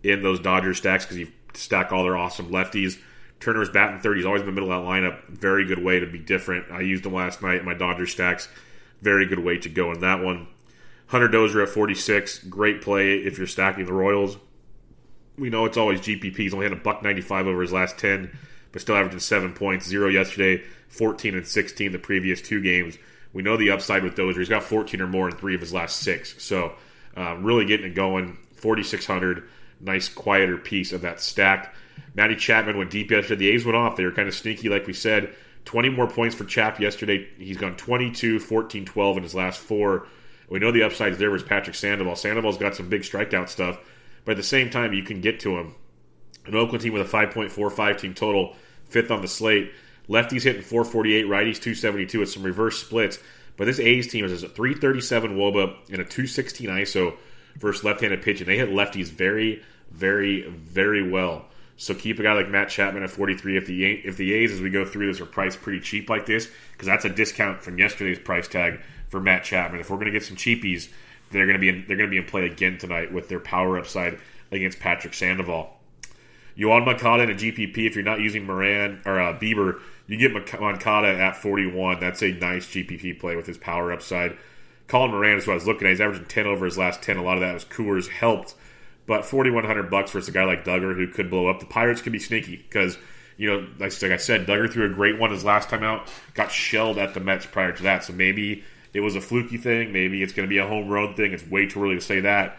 in 0.02 0.22
those 0.22 0.40
Dodgers 0.40 0.78
stacks 0.78 1.04
because 1.04 1.18
you 1.18 1.28
stack 1.54 1.92
all 1.92 2.04
their 2.04 2.16
awesome 2.16 2.50
lefties. 2.50 2.98
Turner's 3.40 3.70
batting 3.70 4.00
30. 4.00 4.20
He's 4.20 4.26
always 4.26 4.42
in 4.42 4.46
the 4.46 4.52
middle 4.52 4.70
of 4.70 4.82
that 4.82 4.88
lineup. 4.88 5.28
Very 5.28 5.64
good 5.64 5.82
way 5.82 6.00
to 6.00 6.06
be 6.06 6.18
different. 6.18 6.70
I 6.70 6.80
used 6.80 7.04
him 7.04 7.14
last 7.14 7.42
night 7.42 7.60
in 7.60 7.64
my 7.64 7.74
Dodger 7.74 8.06
stacks. 8.06 8.48
Very 9.00 9.26
good 9.26 9.38
way 9.38 9.58
to 9.58 9.68
go 9.68 9.92
in 9.92 10.00
that 10.00 10.22
one. 10.22 10.46
Hunter 11.06 11.28
Dozier 11.28 11.62
at 11.62 11.70
46. 11.70 12.44
Great 12.44 12.82
play 12.82 13.14
if 13.14 13.38
you're 13.38 13.46
stacking 13.46 13.86
the 13.86 13.92
Royals. 13.92 14.36
We 15.38 15.48
know 15.48 15.64
it's 15.64 15.78
always 15.78 16.00
GPP. 16.00 16.36
He's 16.36 16.54
only 16.54 16.66
had 16.66 16.72
a 16.72 16.76
buck 16.76 17.02
95 17.02 17.46
over 17.46 17.62
his 17.62 17.72
last 17.72 17.98
10, 17.98 18.30
but 18.72 18.82
still 18.82 18.94
averaging 18.94 19.20
seven 19.20 19.54
points. 19.54 19.86
Zero 19.86 20.08
yesterday, 20.08 20.62
14 20.88 21.34
and 21.34 21.46
16 21.46 21.92
the 21.92 21.98
previous 21.98 22.42
two 22.42 22.60
games. 22.60 22.98
We 23.32 23.42
know 23.42 23.56
the 23.56 23.70
upside 23.70 24.02
with 24.02 24.14
Dozier. 24.14 24.40
He's 24.40 24.48
got 24.48 24.62
14 24.62 25.00
or 25.00 25.06
more 25.06 25.28
in 25.28 25.36
three 25.36 25.54
of 25.54 25.60
his 25.60 25.72
last 25.72 25.98
six. 25.98 26.42
So 26.42 26.74
uh, 27.16 27.36
really 27.36 27.64
getting 27.64 27.86
it 27.86 27.94
going. 27.94 28.38
4,600. 28.56 29.48
Nice, 29.80 30.08
quieter 30.08 30.58
piece 30.58 30.92
of 30.92 31.02
that 31.02 31.20
stack. 31.20 31.74
Matty 32.14 32.36
Chapman 32.36 32.76
went 32.76 32.90
deep 32.90 33.10
yesterday. 33.10 33.36
The 33.36 33.50
A's 33.50 33.64
went 33.64 33.76
off. 33.76 33.96
They 33.96 34.04
were 34.04 34.12
kind 34.12 34.28
of 34.28 34.34
sneaky, 34.34 34.68
like 34.68 34.86
we 34.86 34.92
said. 34.92 35.34
20 35.64 35.90
more 35.90 36.06
points 36.06 36.34
for 36.34 36.44
Chap 36.44 36.80
yesterday. 36.80 37.28
He's 37.38 37.56
gone 37.56 37.76
22, 37.76 38.40
14, 38.40 38.84
12 38.84 39.16
in 39.16 39.22
his 39.22 39.34
last 39.34 39.60
four. 39.60 40.06
We 40.48 40.58
know 40.58 40.72
the 40.72 40.82
upsides 40.82 41.18
there 41.18 41.30
was 41.30 41.42
Patrick 41.42 41.76
Sandoval. 41.76 42.16
Sandoval's 42.16 42.58
got 42.58 42.74
some 42.74 42.88
big 42.88 43.02
strikeout 43.02 43.48
stuff, 43.48 43.78
but 44.24 44.32
at 44.32 44.36
the 44.36 44.42
same 44.42 44.68
time, 44.68 44.92
you 44.92 45.02
can 45.02 45.20
get 45.20 45.40
to 45.40 45.56
him. 45.58 45.74
An 46.46 46.56
Oakland 46.56 46.82
team 46.82 46.92
with 46.92 47.02
a 47.02 47.16
5.45 47.16 47.98
team 47.98 48.14
total, 48.14 48.56
fifth 48.86 49.10
on 49.10 49.22
the 49.22 49.28
slate. 49.28 49.72
Lefties 50.10 50.42
hitting 50.42 50.62
448, 50.62 51.26
righties 51.26 51.62
272 51.62 52.18
with 52.18 52.30
some 52.30 52.42
reverse 52.42 52.78
splits. 52.78 53.18
But 53.56 53.66
this 53.66 53.78
A's 53.78 54.08
team 54.08 54.24
is 54.24 54.42
a 54.42 54.48
337 54.48 55.36
Woba 55.36 55.76
and 55.88 56.00
a 56.00 56.04
216 56.04 56.68
ISO 56.68 57.16
versus 57.56 57.84
left-handed 57.84 58.22
pitching. 58.22 58.46
They 58.46 58.56
hit 58.56 58.70
lefties 58.70 59.08
very, 59.08 59.62
very, 59.90 60.48
very 60.48 61.08
well. 61.08 61.44
So 61.76 61.94
keep 61.94 62.18
a 62.18 62.22
guy 62.22 62.32
like 62.32 62.48
Matt 62.48 62.68
Chapman 62.68 63.04
at 63.04 63.10
43. 63.10 63.56
If 63.56 63.66
the 63.66 63.84
if 63.84 64.16
the 64.16 64.34
A's 64.34 64.52
as 64.52 64.60
we 64.60 64.68
go 64.68 64.84
through 64.84 65.06
this 65.06 65.20
are 65.20 65.26
priced 65.26 65.62
pretty 65.62 65.80
cheap 65.80 66.10
like 66.10 66.26
this, 66.26 66.50
because 66.72 66.86
that's 66.86 67.04
a 67.04 67.08
discount 67.08 67.62
from 67.62 67.78
yesterday's 67.78 68.18
price 68.18 68.48
tag 68.48 68.80
for 69.08 69.20
Matt 69.20 69.44
Chapman. 69.44 69.80
If 69.80 69.90
we're 69.90 69.96
going 69.96 70.06
to 70.06 70.12
get 70.12 70.24
some 70.24 70.36
cheapies, 70.36 70.90
they're 71.30 71.46
going 71.46 71.54
to 71.54 71.60
be 71.60 71.68
in, 71.68 71.84
they're 71.86 71.96
going 71.96 72.08
to 72.08 72.10
be 72.10 72.18
in 72.18 72.26
play 72.26 72.46
again 72.46 72.78
tonight 72.78 73.12
with 73.12 73.28
their 73.28 73.40
power 73.40 73.78
upside 73.78 74.18
against 74.50 74.80
Patrick 74.80 75.14
Sandoval. 75.14 75.79
Yoan 76.60 76.84
Moncada 76.84 77.22
in 77.22 77.30
a 77.30 77.34
GPP. 77.34 77.86
If 77.86 77.94
you're 77.94 78.04
not 78.04 78.20
using 78.20 78.44
Moran 78.44 79.00
or 79.06 79.18
uh, 79.18 79.38
Bieber, 79.38 79.80
you 80.06 80.16
get 80.16 80.32
Moncada 80.32 81.08
at 81.08 81.36
41. 81.36 82.00
That's 82.00 82.22
a 82.22 82.32
nice 82.32 82.66
GPP 82.66 83.18
play 83.18 83.36
with 83.36 83.46
his 83.46 83.56
power 83.56 83.92
upside. 83.92 84.36
Colin 84.88 85.12
Moran 85.12 85.38
is 85.38 85.46
what 85.46 85.54
I 85.54 85.56
was 85.56 85.66
looking 85.66 85.86
at. 85.86 85.90
He's 85.90 86.00
averaging 86.00 86.26
10 86.26 86.46
over 86.46 86.64
his 86.64 86.76
last 86.76 87.00
10. 87.00 87.16
A 87.16 87.22
lot 87.22 87.36
of 87.36 87.40
that 87.40 87.54
was 87.54 87.64
Coors 87.64 88.08
helped 88.08 88.54
but 89.10 89.24
4100 89.24 89.90
bucks 89.90 90.12
versus 90.12 90.28
a 90.28 90.32
guy 90.32 90.44
like 90.44 90.64
Dugger 90.64 90.94
who 90.94 91.08
could 91.08 91.30
blow 91.30 91.48
up. 91.48 91.58
The 91.58 91.66
Pirates 91.66 92.00
could 92.00 92.12
be 92.12 92.20
sneaky 92.20 92.56
because, 92.56 92.96
you 93.36 93.50
know, 93.50 93.66
like, 93.80 94.00
like 94.00 94.12
I 94.12 94.16
said, 94.16 94.46
Dugger 94.46 94.70
threw 94.70 94.86
a 94.86 94.94
great 94.94 95.18
one 95.18 95.32
his 95.32 95.44
last 95.44 95.68
time 95.68 95.82
out, 95.82 96.08
got 96.34 96.52
shelled 96.52 96.96
at 96.96 97.12
the 97.12 97.18
Mets 97.18 97.44
prior 97.44 97.72
to 97.72 97.82
that. 97.82 98.04
So 98.04 98.12
maybe 98.12 98.62
it 98.94 99.00
was 99.00 99.16
a 99.16 99.20
fluky 99.20 99.56
thing. 99.56 99.92
Maybe 99.92 100.22
it's 100.22 100.32
going 100.32 100.46
to 100.46 100.48
be 100.48 100.58
a 100.58 100.66
home 100.66 100.88
road 100.88 101.16
thing. 101.16 101.32
It's 101.32 101.44
way 101.44 101.66
too 101.66 101.82
early 101.82 101.96
to 101.96 102.00
say 102.00 102.20
that. 102.20 102.58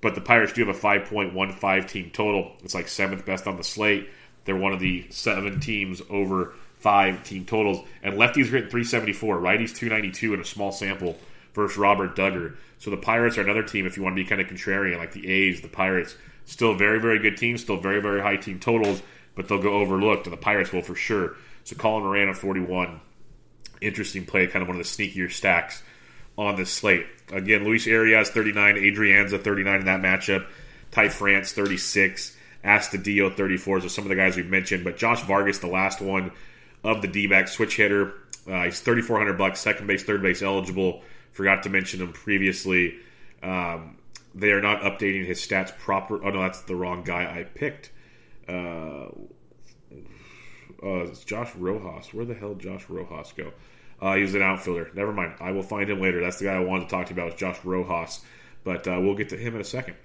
But 0.00 0.14
the 0.14 0.20
Pirates 0.20 0.52
do 0.52 0.64
have 0.64 0.76
a 0.76 0.78
5.15 0.78 1.88
team 1.88 2.10
total. 2.10 2.52
It's 2.62 2.74
like 2.74 2.88
seventh 2.88 3.24
best 3.26 3.46
on 3.46 3.56
the 3.56 3.64
slate. 3.64 4.08
They're 4.44 4.56
one 4.56 4.72
of 4.72 4.80
the 4.80 5.06
seven 5.10 5.60
teams 5.60 6.00
over 6.08 6.54
five 6.76 7.24
team 7.24 7.44
totals. 7.44 7.84
And 8.02 8.14
lefties 8.14 8.46
are 8.46 8.56
hitting 8.56 8.70
374, 8.70 9.38
righties 9.38 9.74
292 9.74 10.34
in 10.34 10.40
a 10.40 10.44
small 10.44 10.72
sample 10.72 11.18
versus 11.52 11.76
Robert 11.76 12.14
Dugger. 12.14 12.56
So 12.78 12.90
the 12.90 12.96
Pirates 12.96 13.36
are 13.38 13.42
another 13.42 13.64
team 13.64 13.86
if 13.86 13.96
you 13.96 14.04
want 14.04 14.16
to 14.16 14.22
be 14.22 14.28
kind 14.28 14.40
of 14.40 14.46
contrarian, 14.46 14.98
like 14.98 15.12
the 15.12 15.28
A's, 15.28 15.60
the 15.60 15.68
Pirates. 15.68 16.16
Still 16.44 16.74
very, 16.74 17.00
very 17.00 17.18
good 17.18 17.36
team, 17.36 17.58
still 17.58 17.78
very, 17.78 18.00
very 18.00 18.22
high 18.22 18.36
team 18.36 18.60
totals, 18.60 19.02
but 19.34 19.48
they'll 19.48 19.60
go 19.60 19.74
overlooked, 19.74 20.26
and 20.26 20.32
the 20.32 20.40
Pirates 20.40 20.72
will 20.72 20.82
for 20.82 20.94
sure. 20.94 21.34
So 21.64 21.76
Colin 21.76 22.04
Moran 22.04 22.28
at 22.28 22.36
41. 22.36 23.00
Interesting 23.80 24.24
play, 24.24 24.46
kind 24.46 24.62
of 24.62 24.68
one 24.68 24.78
of 24.78 24.82
the 24.82 24.88
sneakier 24.88 25.30
stacks 25.30 25.82
on 26.38 26.54
this 26.56 26.70
slate. 26.70 27.04
Again, 27.32 27.64
Luis 27.64 27.86
Arraez 27.86 28.28
39, 28.28 28.76
Adrianza 28.76 29.42
39 29.42 29.80
in 29.80 29.86
that 29.86 30.00
matchup, 30.00 30.46
Ty 30.92 31.08
France 31.08 31.52
36, 31.52 32.36
Astudillo 32.64 33.34
34. 33.36 33.80
So 33.82 33.88
some 33.88 34.04
of 34.04 34.08
the 34.08 34.16
guys 34.16 34.36
we 34.36 34.44
mentioned, 34.44 34.84
but 34.84 34.96
Josh 34.96 35.22
Vargas, 35.24 35.58
the 35.58 35.66
last 35.66 36.00
one 36.00 36.30
of 36.84 37.02
the 37.02 37.08
D-back 37.08 37.48
switch 37.48 37.76
hitter. 37.76 38.14
Uh, 38.46 38.64
he's 38.64 38.80
3,400 38.80 39.36
bucks, 39.36 39.60
second 39.60 39.88
base, 39.88 40.04
third 40.04 40.22
base 40.22 40.40
eligible. 40.40 41.02
Forgot 41.32 41.64
to 41.64 41.68
mention 41.68 42.00
him 42.00 42.12
previously. 42.12 42.96
Um, 43.42 43.98
they 44.34 44.52
are 44.52 44.62
not 44.62 44.82
updating 44.82 45.26
his 45.26 45.40
stats 45.40 45.76
proper. 45.76 46.24
Oh 46.24 46.30
no, 46.30 46.42
that's 46.42 46.62
the 46.62 46.76
wrong 46.76 47.02
guy 47.02 47.24
I 47.24 47.44
picked. 47.44 47.90
Uh, 48.48 49.08
uh, 50.82 51.06
Josh 51.26 51.54
Rojas. 51.56 52.14
Where 52.14 52.24
the 52.24 52.34
hell 52.34 52.54
Josh 52.54 52.88
Rojas 52.88 53.32
go? 53.32 53.52
Uh, 54.00 54.14
he 54.14 54.22
was 54.22 54.34
an 54.34 54.42
outfielder. 54.42 54.90
Never 54.94 55.12
mind. 55.12 55.34
I 55.40 55.52
will 55.52 55.62
find 55.62 55.90
him 55.90 56.00
later. 56.00 56.20
That's 56.20 56.38
the 56.38 56.46
guy 56.46 56.54
I 56.54 56.60
wanted 56.60 56.84
to 56.84 56.90
talk 56.90 57.06
to 57.06 57.14
you 57.14 57.20
about 57.20 57.32
was 57.32 57.40
Josh 57.40 57.58
Rojas. 57.64 58.20
But 58.64 58.86
uh, 58.86 58.98
we'll 59.00 59.14
get 59.14 59.30
to 59.30 59.36
him 59.36 59.54
in 59.54 59.60
a 59.60 59.64
second. 59.64 59.96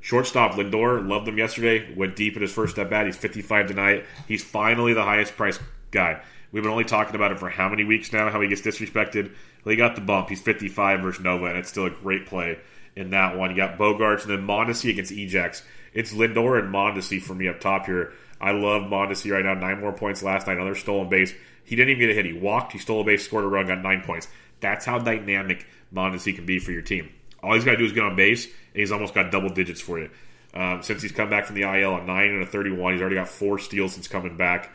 Shortstop 0.00 0.52
Lindor, 0.52 1.06
loved 1.06 1.28
him 1.28 1.38
yesterday. 1.38 1.92
Went 1.94 2.16
deep 2.16 2.36
in 2.36 2.42
his 2.42 2.52
first 2.52 2.78
at 2.78 2.88
bat. 2.88 3.06
He's 3.06 3.16
55 3.16 3.66
tonight. 3.66 4.06
He's 4.26 4.44
finally 4.44 4.94
the 4.94 5.02
highest 5.02 5.36
priced 5.36 5.60
guy. 5.90 6.20
We've 6.52 6.62
been 6.62 6.72
only 6.72 6.84
talking 6.84 7.14
about 7.14 7.32
it 7.32 7.38
for 7.38 7.50
how 7.50 7.68
many 7.68 7.84
weeks 7.84 8.12
now? 8.12 8.30
How 8.30 8.40
he 8.40 8.48
gets 8.48 8.62
disrespected. 8.62 9.32
Well, 9.64 9.70
he 9.70 9.76
got 9.76 9.96
the 9.96 10.00
bump. 10.00 10.28
He's 10.28 10.40
55 10.40 11.00
versus 11.00 11.22
Nova, 11.22 11.46
and 11.46 11.58
it's 11.58 11.68
still 11.68 11.86
a 11.86 11.90
great 11.90 12.26
play 12.26 12.58
in 12.96 13.10
that 13.10 13.36
one. 13.36 13.50
You 13.50 13.56
got 13.56 13.78
Bogaerts 13.78 14.22
and 14.22 14.30
then 14.30 14.46
Mondesi 14.46 14.90
against 14.90 15.12
Ejax. 15.12 15.62
It's 15.92 16.14
Lindor 16.14 16.58
and 16.58 16.72
Mondesi 16.72 17.20
for 17.20 17.34
me 17.34 17.48
up 17.48 17.60
top 17.60 17.86
here. 17.86 18.12
I 18.40 18.52
love 18.52 18.82
Mondesi 18.82 19.32
right 19.32 19.44
now. 19.44 19.54
Nine 19.54 19.80
more 19.80 19.92
points 19.92 20.22
last 20.22 20.46
night. 20.46 20.56
Another 20.56 20.74
stolen 20.74 21.08
base. 21.08 21.34
He 21.64 21.76
didn't 21.76 21.90
even 21.90 22.00
get 22.00 22.10
a 22.10 22.14
hit. 22.14 22.24
He 22.24 22.32
walked. 22.32 22.72
He 22.72 22.78
stole 22.78 23.00
a 23.00 23.04
base, 23.04 23.24
scored 23.24 23.44
a 23.44 23.48
run, 23.48 23.66
got 23.66 23.82
nine 23.82 24.02
points. 24.02 24.28
That's 24.60 24.84
how 24.84 24.98
dynamic 24.98 25.66
Mondesi 25.92 26.34
can 26.34 26.46
be 26.46 26.58
for 26.58 26.72
your 26.72 26.82
team. 26.82 27.10
All 27.42 27.54
he's 27.54 27.64
got 27.64 27.72
to 27.72 27.76
do 27.76 27.84
is 27.84 27.92
get 27.92 28.02
on 28.02 28.16
base, 28.16 28.46
and 28.46 28.54
he's 28.74 28.92
almost 28.92 29.14
got 29.14 29.30
double 29.30 29.50
digits 29.50 29.80
for 29.80 29.98
you. 29.98 30.10
Um, 30.54 30.82
since 30.82 31.02
he's 31.02 31.12
come 31.12 31.28
back 31.28 31.44
from 31.44 31.56
the 31.56 31.62
IL 31.62 31.96
at 31.96 32.06
9 32.06 32.30
and 32.30 32.42
a 32.42 32.46
31, 32.46 32.94
he's 32.94 33.00
already 33.00 33.16
got 33.16 33.28
four 33.28 33.58
steals 33.58 33.94
since 33.94 34.08
coming 34.08 34.36
back 34.36 34.70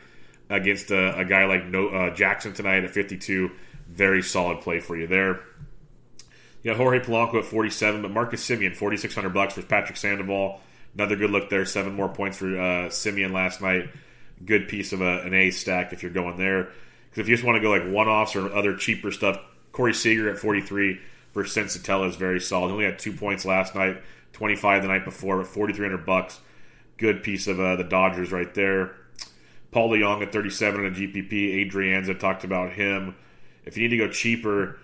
against 0.49 0.91
a, 0.91 1.17
a 1.17 1.26
guy 1.26 1.45
like 1.45 1.65
no, 1.65 1.88
uh, 1.89 2.13
Jackson 2.13 2.54
tonight 2.54 2.84
at 2.84 2.91
52. 2.91 3.52
Very 3.88 4.21
solid 4.21 4.62
play 4.62 4.80
for 4.80 4.95
you 4.95 5.08
there. 5.08 5.41
You 6.62 6.71
got 6.71 6.78
Jorge 6.78 6.99
Polanco 6.99 7.36
at 7.36 7.45
47, 7.45 8.02
but 8.02 8.12
Marcus 8.12 8.47
Semien 8.47 8.76
4,600 8.76 9.30
bucks 9.30 9.56
for 9.56 9.62
Patrick 9.63 9.97
Sandoval. 9.97 10.62
Another 10.95 11.15
good 11.15 11.32
look 11.32 11.49
there. 11.49 11.65
Seven 11.65 11.93
more 11.93 12.10
points 12.10 12.38
for 12.38 12.47
uh, 12.47 12.89
Semien 12.89 13.32
last 13.32 13.62
night. 13.62 13.89
Good 14.45 14.67
piece 14.67 14.93
of 14.93 15.01
a, 15.01 15.21
an 15.21 15.34
A 15.34 15.51
stack 15.51 15.93
if 15.93 16.03
you're 16.03 16.12
going 16.12 16.38
there. 16.38 16.69
Because 17.10 17.21
if 17.21 17.29
you 17.29 17.36
just 17.36 17.45
want 17.45 17.56
to 17.56 17.62
go 17.62 17.69
like 17.69 17.88
one 17.88 18.08
offs 18.08 18.36
or 18.36 18.53
other 18.53 18.75
cheaper 18.75 19.12
stuff, 19.12 19.39
Corey 19.71 19.93
Seager 19.93 20.29
at 20.29 20.38
43 20.38 20.99
for 21.32 21.43
Senzatela 21.43 22.08
is 22.08 22.15
very 22.15 22.39
solid. 22.39 22.67
He 22.67 22.73
only 22.73 22.86
had 22.86 22.99
two 22.99 23.13
points 23.13 23.43
last 23.43 23.75
night, 23.75 24.01
25 24.34 24.84
the 24.84 24.88
night 24.88 25.06
before, 25.06 25.38
but 25.38 25.47
4,300 25.47 26.06
bucks. 26.06 26.39
Good 26.97 27.23
piece 27.23 27.47
of 27.47 27.60
uh, 27.60 27.75
the 27.75 27.84
Dodgers 27.84 28.32
right 28.32 28.53
there. 28.53 28.95
Paul 29.71 29.89
DeJong 29.89 30.21
at 30.21 30.32
37 30.32 30.86
in 30.86 30.93
a 30.93 30.95
GPP. 30.95 31.69
Adrianza 31.69 32.17
talked 32.19 32.43
about 32.43 32.73
him. 32.73 33.15
If 33.65 33.75
you 33.75 33.84
need 33.84 33.97
to 33.97 34.06
go 34.06 34.12
cheaper, 34.12 34.77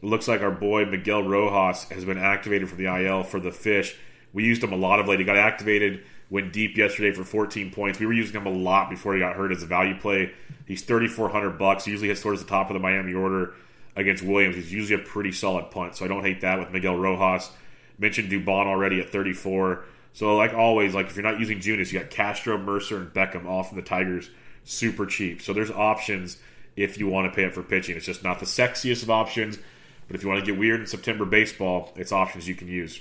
looks 0.00 0.28
like 0.28 0.40
our 0.40 0.52
boy 0.52 0.84
Miguel 0.84 1.24
Rojas 1.24 1.84
has 1.90 2.04
been 2.04 2.18
activated 2.18 2.68
for 2.68 2.76
the 2.76 2.86
IL 2.86 3.24
for 3.24 3.40
the 3.40 3.50
fish. 3.50 3.96
We 4.32 4.44
used 4.44 4.62
him 4.62 4.72
a 4.72 4.76
lot 4.76 5.00
of 5.00 5.08
late. 5.08 5.18
He 5.18 5.24
got 5.24 5.36
activated, 5.36 6.02
went 6.30 6.52
deep 6.52 6.76
yesterday 6.76 7.12
for 7.12 7.24
14 7.24 7.70
points. 7.70 7.98
We 7.98 8.06
were 8.06 8.12
using 8.12 8.40
him 8.40 8.46
a 8.46 8.52
lot 8.52 8.90
before 8.90 9.14
he 9.14 9.20
got 9.20 9.36
hurt 9.36 9.52
as 9.52 9.62
a 9.62 9.66
value 9.66 9.98
play. 9.98 10.32
He's 10.66 10.82
3,400 10.82 11.58
bucks. 11.58 11.84
He 11.84 11.90
usually 11.90 12.08
hits 12.08 12.22
towards 12.22 12.42
the 12.42 12.48
top 12.48 12.68
of 12.68 12.74
the 12.74 12.80
Miami 12.80 13.14
order 13.14 13.54
against 13.96 14.22
Williams. 14.22 14.56
He's 14.56 14.72
usually 14.72 15.00
a 15.00 15.04
pretty 15.04 15.32
solid 15.32 15.70
punt, 15.70 15.96
so 15.96 16.04
I 16.04 16.08
don't 16.08 16.22
hate 16.24 16.42
that 16.42 16.58
with 16.58 16.70
Miguel 16.70 16.96
Rojas. 16.96 17.50
Mentioned 17.98 18.30
Dubon 18.30 18.66
already 18.66 19.00
at 19.00 19.10
34. 19.10 19.84
So 20.12 20.36
like 20.36 20.54
always, 20.54 20.94
like 20.94 21.06
if 21.06 21.16
you're 21.16 21.24
not 21.24 21.40
using 21.40 21.58
Junis, 21.58 21.92
you 21.92 21.98
got 21.98 22.10
Castro, 22.10 22.58
Mercer, 22.58 22.96
and 22.96 23.12
Beckham 23.12 23.46
off 23.46 23.68
from 23.68 23.76
the 23.76 23.82
Tigers, 23.82 24.30
super 24.64 25.06
cheap. 25.06 25.42
So 25.42 25.52
there's 25.52 25.70
options 25.70 26.38
if 26.76 26.98
you 26.98 27.08
want 27.08 27.30
to 27.30 27.34
pay 27.34 27.44
up 27.44 27.52
for 27.52 27.62
pitching. 27.62 27.96
It's 27.96 28.06
just 28.06 28.22
not 28.22 28.38
the 28.38 28.46
sexiest 28.46 29.02
of 29.02 29.10
options, 29.10 29.58
but 30.06 30.16
if 30.16 30.22
you 30.22 30.28
want 30.28 30.44
to 30.44 30.46
get 30.46 30.58
weird 30.58 30.80
in 30.80 30.86
September 30.86 31.24
baseball, 31.24 31.92
it's 31.96 32.12
options 32.12 32.46
you 32.46 32.54
can 32.54 32.68
use. 32.68 33.00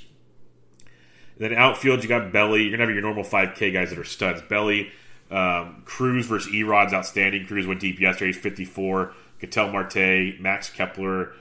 Then 1.40 1.54
outfield, 1.54 2.04
you 2.04 2.10
got 2.10 2.32
Belly. 2.32 2.64
You're 2.64 2.72
gonna 2.72 2.86
have 2.86 2.94
your 2.94 3.02
normal 3.02 3.24
5K 3.24 3.72
guys 3.72 3.90
that 3.90 4.00
are 4.00 4.04
studs. 4.04 4.42
Belly, 4.42 4.92
um, 5.30 5.84
Cruz 5.86 6.26
versus 6.26 6.54
Erod's 6.54 6.94
outstanding. 6.94 7.46
Cruz 7.46 7.68
went 7.68 7.80
deep 7.80 8.00
yesterday. 8.00 8.28
He's 8.28 8.42
54. 8.42 9.14
Ketel 9.40 9.72
Marte, 9.72 10.40
Max 10.40 10.70
Kepler, 10.70 11.34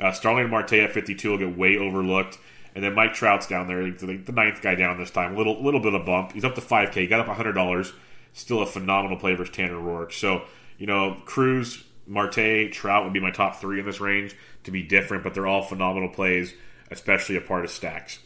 uh, 0.00 0.12
Starling 0.12 0.48
Marte 0.48 0.74
at 0.74 0.92
52 0.92 1.30
will 1.30 1.38
get 1.38 1.56
way 1.56 1.76
overlooked. 1.76 2.38
And 2.74 2.84
then 2.84 2.94
Mike 2.94 3.14
Trout's 3.14 3.48
down 3.48 3.66
there, 3.66 3.90
the 3.90 4.32
ninth 4.32 4.62
guy 4.62 4.76
down 4.76 4.98
this 4.98 5.10
time. 5.10 5.36
Little 5.36 5.60
little 5.62 5.80
bit 5.80 5.92
of 5.92 6.00
a 6.00 6.04
bump. 6.04 6.32
He's 6.32 6.44
up 6.44 6.54
to 6.54 6.60
5K. 6.60 6.94
He 6.94 7.06
got 7.08 7.26
up 7.26 7.36
$100. 7.36 7.92
Still 8.32 8.62
a 8.62 8.66
phenomenal 8.66 9.18
play 9.18 9.34
versus 9.34 9.54
Tanner 9.54 9.74
Roark. 9.74 10.12
So, 10.12 10.42
you 10.78 10.86
know, 10.86 11.20
Cruz, 11.24 11.82
Marte, 12.06 12.70
Trout 12.70 13.02
would 13.02 13.12
be 13.12 13.18
my 13.18 13.32
top 13.32 13.60
three 13.60 13.80
in 13.80 13.86
this 13.86 14.00
range 14.00 14.36
to 14.62 14.70
be 14.70 14.84
different, 14.84 15.24
but 15.24 15.34
they're 15.34 15.48
all 15.48 15.62
phenomenal 15.62 16.08
plays, 16.08 16.54
especially 16.92 17.34
a 17.34 17.40
part 17.40 17.64
of 17.64 17.72
stacks. 17.72 18.20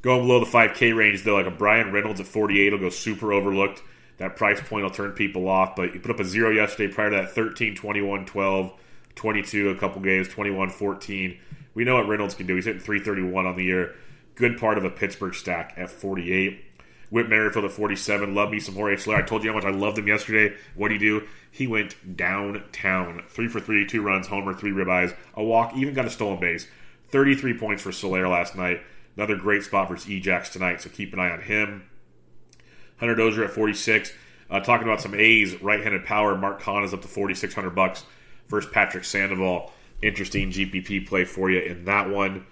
Going 0.00 0.22
below 0.22 0.40
the 0.40 0.50
5K 0.50 0.96
range, 0.96 1.24
though, 1.24 1.34
like 1.34 1.46
a 1.46 1.50
Bryan 1.50 1.92
Reynolds 1.92 2.20
at 2.20 2.26
48 2.26 2.72
will 2.72 2.78
go 2.78 2.88
super 2.88 3.32
overlooked. 3.32 3.82
That 4.18 4.36
price 4.36 4.60
point 4.60 4.84
will 4.84 4.90
turn 4.90 5.12
people 5.12 5.48
off, 5.48 5.76
but 5.76 5.94
you 5.94 6.00
put 6.00 6.10
up 6.10 6.20
a 6.20 6.24
zero 6.24 6.50
yesterday 6.50 6.92
prior 6.92 7.10
to 7.10 7.16
that 7.16 7.32
13, 7.32 7.74
21, 7.74 8.26
12, 8.26 8.72
22, 9.14 9.70
a 9.70 9.76
couple 9.76 10.00
games, 10.02 10.28
21, 10.28 10.70
14. 10.70 11.38
We 11.74 11.84
know 11.84 11.96
what 11.96 12.08
Reynolds 12.08 12.34
can 12.34 12.46
do. 12.46 12.54
He's 12.56 12.64
hitting 12.64 12.80
331 12.80 13.46
on 13.46 13.56
the 13.56 13.64
year. 13.64 13.94
Good 14.34 14.58
part 14.58 14.78
of 14.78 14.84
a 14.84 14.90
Pittsburgh 14.90 15.34
stack 15.34 15.74
at 15.76 15.90
48. 15.90 16.64
Whit 17.10 17.28
Merrifield 17.28 17.64
at 17.64 17.72
47. 17.72 18.34
Love 18.34 18.50
me 18.50 18.60
some 18.60 18.74
Jorge 18.74 18.96
Soler. 18.96 19.16
I 19.16 19.22
told 19.22 19.42
you 19.42 19.50
how 19.50 19.56
much 19.56 19.64
I 19.64 19.70
loved 19.70 19.98
him 19.98 20.06
yesterday. 20.06 20.56
What 20.74 20.88
did 20.88 21.00
he 21.00 21.08
do? 21.08 21.26
He 21.50 21.66
went 21.66 22.16
downtown. 22.16 23.24
Three 23.28 23.48
for 23.48 23.60
three, 23.60 23.86
two 23.86 24.02
runs, 24.02 24.26
homer, 24.26 24.54
three 24.54 24.72
ribeyes, 24.72 25.16
a 25.34 25.42
walk, 25.42 25.74
even 25.76 25.94
got 25.94 26.04
a 26.04 26.10
stolen 26.10 26.38
base. 26.38 26.68
33 27.10 27.56
points 27.58 27.82
for 27.82 27.92
Soler 27.92 28.28
last 28.28 28.54
night. 28.54 28.82
Another 29.18 29.34
great 29.34 29.64
spot 29.64 29.88
versus 29.88 30.08
Ejax 30.08 30.48
tonight, 30.48 30.80
so 30.80 30.88
keep 30.88 31.12
an 31.12 31.18
eye 31.18 31.30
on 31.30 31.42
him. 31.42 31.90
Hunter 32.98 33.16
Dozier 33.16 33.44
at 33.44 33.50
46. 33.50 34.12
Uh, 34.48 34.60
talking 34.60 34.86
about 34.86 35.00
some 35.00 35.12
A's, 35.12 35.60
right-handed 35.60 36.04
power. 36.04 36.36
Mark 36.36 36.62
Canha 36.62 36.84
is 36.84 36.94
up 36.94 37.02
to 37.02 37.08
4,600 37.08 37.70
bucks 37.70 38.04
versus 38.46 38.70
Patrick 38.72 39.02
Sandoval. 39.02 39.72
Interesting 40.02 40.52
GPP 40.52 41.08
play 41.08 41.24
for 41.24 41.50
you 41.50 41.58
in 41.58 41.84
that 41.86 42.08
one. 42.08 42.46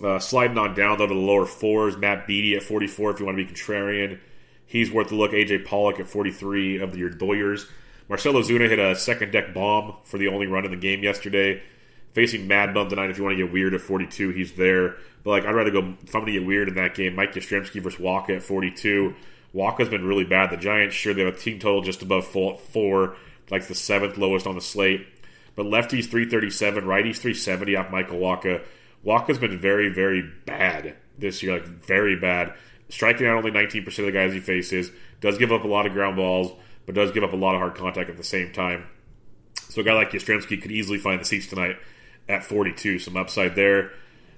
Uh, 0.00 0.20
sliding 0.20 0.56
on 0.56 0.76
down 0.76 0.98
though 0.98 1.08
to 1.08 1.14
the 1.14 1.20
lower 1.20 1.46
fours, 1.46 1.96
Matt 1.96 2.28
Beaty 2.28 2.54
at 2.56 2.62
44 2.62 3.10
if 3.10 3.20
you 3.20 3.26
want 3.26 3.36
to 3.36 3.44
be 3.44 3.52
contrarian. 3.52 4.20
He's 4.64 4.90
worth 4.90 5.10
a 5.10 5.16
look. 5.16 5.32
AJ 5.32 5.64
Pollock 5.64 5.98
at 5.98 6.06
43 6.06 6.80
of 6.80 6.96
your 6.96 7.10
Doyers. 7.10 7.66
Marcell 8.08 8.34
Ozuna 8.34 8.68
hit 8.68 8.78
a 8.78 8.94
second 8.94 9.32
deck 9.32 9.52
bomb 9.52 9.96
for 10.04 10.16
the 10.16 10.28
only 10.28 10.46
run 10.46 10.64
in 10.64 10.70
the 10.70 10.76
game 10.76 11.02
yesterday. 11.02 11.60
Facing 12.12 12.46
Mad 12.46 12.74
Bum 12.74 12.88
tonight 12.88 13.10
if 13.10 13.16
you 13.16 13.24
want 13.24 13.38
to 13.38 13.44
get 13.44 13.52
weird 13.52 13.72
at 13.72 13.80
42, 13.80 14.30
he's 14.30 14.52
there. 14.52 14.96
But 15.24 15.30
like 15.30 15.44
I'd 15.46 15.54
rather 15.54 15.70
go 15.70 15.94
if 16.02 16.14
I'm 16.14 16.22
going 16.22 16.32
to 16.32 16.38
get 16.38 16.46
weird 16.46 16.68
in 16.68 16.74
that 16.74 16.94
game, 16.94 17.14
Mike 17.14 17.32
Yastrzemski 17.32 17.80
versus 17.80 18.00
Wacha 18.00 18.36
at 18.36 18.42
42. 18.42 19.14
Wacha's 19.54 19.88
been 19.88 20.06
really 20.06 20.24
bad. 20.24 20.50
The 20.50 20.56
Giants 20.56 20.94
sure 20.94 21.14
they 21.14 21.24
have 21.24 21.34
a 21.34 21.38
team 21.38 21.58
total 21.58 21.82
just 21.82 22.02
above 22.02 22.26
four, 22.26 23.16
like 23.50 23.66
the 23.66 23.74
seventh 23.74 24.18
lowest 24.18 24.46
on 24.46 24.54
the 24.54 24.60
slate. 24.60 25.06
But 25.54 25.66
lefties 25.66 26.06
337, 26.06 26.84
righties 26.84 27.16
370 27.16 27.76
off 27.76 27.90
Michael 27.90 28.18
Wacha. 28.18 28.62
Wacha's 29.04 29.38
been 29.38 29.58
very, 29.58 29.88
very 29.90 30.22
bad 30.46 30.96
this 31.18 31.42
year, 31.42 31.52
like 31.54 31.66
very 31.66 32.16
bad. 32.16 32.54
Striking 32.88 33.26
out 33.26 33.36
only 33.36 33.50
19% 33.50 33.86
of 33.86 34.06
the 34.06 34.12
guys 34.12 34.32
he 34.32 34.40
faces. 34.40 34.90
Does 35.20 35.38
give 35.38 35.52
up 35.52 35.64
a 35.64 35.68
lot 35.68 35.86
of 35.86 35.92
ground 35.92 36.16
balls, 36.16 36.52
but 36.86 36.94
does 36.94 37.12
give 37.12 37.24
up 37.24 37.32
a 37.32 37.36
lot 37.36 37.54
of 37.54 37.60
hard 37.60 37.74
contact 37.74 38.10
at 38.10 38.16
the 38.16 38.24
same 38.24 38.52
time. 38.52 38.86
So 39.68 39.80
a 39.80 39.84
guy 39.84 39.94
like 39.94 40.10
Yastrzemski 40.10 40.60
could 40.60 40.72
easily 40.72 40.98
find 40.98 41.20
the 41.20 41.24
seats 41.24 41.46
tonight 41.46 41.76
at 42.28 42.44
42. 42.44 42.98
Some 42.98 43.16
upside 43.16 43.54
there. 43.54 43.92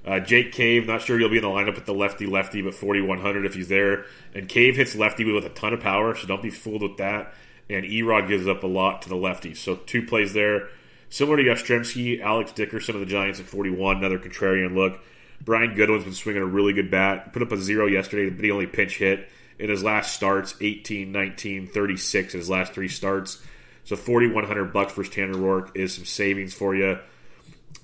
Uh, 0.04 0.20
Jake 0.20 0.52
Cave, 0.52 0.86
not 0.86 1.00
sure 1.00 1.18
he'll 1.18 1.30
be 1.30 1.36
in 1.36 1.42
the 1.42 1.48
lineup 1.48 1.76
with 1.76 1.86
the 1.86 1.94
lefty 1.94 2.26
lefty, 2.26 2.60
but 2.60 2.74
4,100 2.74 3.46
if 3.46 3.54
he's 3.54 3.68
there. 3.68 4.04
And 4.34 4.48
Cave 4.48 4.76
hits 4.76 4.94
lefty 4.94 5.24
with 5.24 5.44
a 5.44 5.48
ton 5.48 5.72
of 5.72 5.80
power, 5.80 6.14
so 6.14 6.26
don't 6.26 6.42
be 6.42 6.50
fooled 6.50 6.82
with 6.82 6.98
that. 6.98 7.32
And 7.70 7.86
Erod 7.86 8.28
gives 8.28 8.46
up 8.46 8.62
a 8.62 8.66
lot 8.66 9.00
to 9.02 9.08
the 9.08 9.16
lefty. 9.16 9.54
So 9.54 9.76
two 9.76 10.02
plays 10.02 10.34
there. 10.34 10.68
Similar 11.08 11.38
to 11.38 11.44
Yastrzemski, 11.44 12.20
Alex 12.20 12.52
Dickerson 12.52 12.96
of 12.96 13.00
the 13.00 13.06
Giants 13.06 13.40
at 13.40 13.46
41, 13.46 13.98
another 13.98 14.18
contrarian 14.18 14.74
look. 14.74 15.00
Brian 15.40 15.74
Goodwin's 15.74 16.04
been 16.04 16.12
swinging 16.12 16.42
a 16.42 16.46
really 16.46 16.72
good 16.72 16.90
bat. 16.90 17.32
Put 17.32 17.42
up 17.42 17.52
a 17.52 17.56
zero 17.56 17.86
yesterday, 17.86 18.28
but 18.30 18.44
he 18.44 18.50
only 18.50 18.66
pinch 18.66 18.98
hit 18.98 19.28
in 19.58 19.70
his 19.70 19.82
last 19.82 20.14
starts 20.14 20.54
18, 20.60 21.12
19, 21.12 21.66
36 21.68 22.34
in 22.34 22.40
his 22.40 22.50
last 22.50 22.72
three 22.72 22.88
starts. 22.88 23.42
So 23.84 23.96
4100 23.96 24.72
bucks 24.72 24.92
for 24.92 25.04
Tanner 25.04 25.34
Roark 25.34 25.76
is 25.76 25.94
some 25.94 26.04
savings 26.04 26.54
for 26.54 26.74
you. 26.74 26.98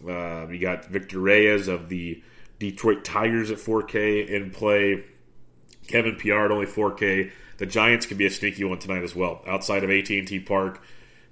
Uh, 0.07 0.49
you 0.49 0.59
got 0.59 0.87
Victor 0.87 1.19
Reyes 1.19 1.69
of 1.69 1.89
the 1.89 2.23
Detroit 2.59 3.05
Tigers 3.05 3.51
at 3.51 3.59
4K 3.59 4.29
in 4.29 4.51
play. 4.51 5.05
Kevin 5.89 6.17
Pillar 6.17 6.51
only 6.53 6.67
4K. 6.67 7.31
The 7.59 7.67
Giants 7.67 8.07
could 8.07 8.19
be 8.19 8.27
a 8.27 8.31
sneaky 8.31 8.65
one 8.65 8.79
tonight 8.79 9.03
as 9.03 9.15
well. 9.15 9.43
Outside 9.47 9.85
of 9.85 9.91
AT&T 9.91 10.41
Park, 10.41 10.83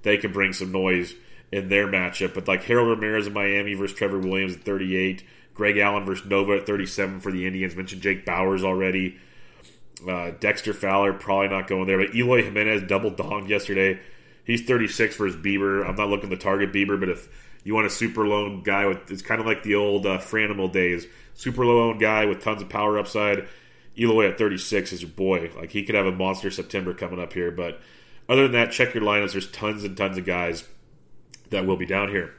they 0.02 0.16
can 0.18 0.32
bring 0.32 0.52
some 0.52 0.72
noise 0.72 1.14
in 1.50 1.68
their 1.68 1.86
matchup. 1.86 2.34
But 2.34 2.48
like 2.48 2.64
Harold 2.64 2.88
Ramirez 2.88 3.26
in 3.26 3.32
Miami 3.32 3.74
versus 3.74 3.96
Trevor 3.96 4.18
Williams 4.18 4.56
at 4.56 4.62
38. 4.62 5.24
Greg 5.54 5.78
Allen 5.78 6.04
versus 6.04 6.26
Nova 6.26 6.52
at 6.52 6.66
37 6.66 7.20
for 7.20 7.32
the 7.32 7.46
Indians. 7.46 7.74
Mentioned 7.74 8.02
Jake 8.02 8.24
Bauers 8.24 8.62
already. 8.62 9.18
Uh, 10.06 10.30
Dexter 10.38 10.72
Fowler 10.72 11.12
probably 11.12 11.48
not 11.48 11.66
going 11.66 11.86
there, 11.86 11.98
but 11.98 12.14
Eloy 12.14 12.44
Jimenez 12.44 12.82
double 12.82 13.10
donged 13.10 13.48
yesterday. 13.48 13.98
He's 14.44 14.62
36 14.62 15.16
versus 15.16 15.40
Bieber. 15.40 15.86
I'm 15.86 15.96
not 15.96 16.08
looking 16.08 16.30
to 16.30 16.36
target 16.36 16.72
Bieber, 16.72 16.98
but 16.98 17.08
if 17.08 17.28
you 17.64 17.74
want 17.74 17.86
a 17.86 17.90
super 17.90 18.26
low 18.26 18.60
guy 18.60 18.86
with, 18.86 19.10
it's 19.10 19.22
kind 19.22 19.40
of 19.40 19.46
like 19.46 19.62
the 19.62 19.74
old 19.74 20.06
uh, 20.06 20.18
Franimal 20.18 20.72
days. 20.72 21.06
Super 21.34 21.64
owned 21.64 22.00
guy 22.00 22.24
with 22.24 22.42
tons 22.42 22.62
of 22.62 22.68
power 22.68 22.98
upside. 22.98 23.46
Eloy 23.96 24.28
at 24.28 24.38
36 24.38 24.92
is 24.92 25.02
your 25.02 25.10
boy. 25.10 25.50
Like 25.56 25.70
he 25.70 25.84
could 25.84 25.94
have 25.94 26.06
a 26.06 26.12
monster 26.12 26.50
September 26.50 26.94
coming 26.94 27.20
up 27.20 27.32
here. 27.32 27.50
But 27.50 27.80
other 28.28 28.42
than 28.42 28.52
that, 28.52 28.72
check 28.72 28.94
your 28.94 29.02
lineups. 29.02 29.32
There's 29.32 29.50
tons 29.50 29.84
and 29.84 29.96
tons 29.96 30.18
of 30.18 30.24
guys 30.24 30.66
that 31.50 31.66
will 31.66 31.76
be 31.76 31.86
down 31.86 32.08
here. 32.08 32.34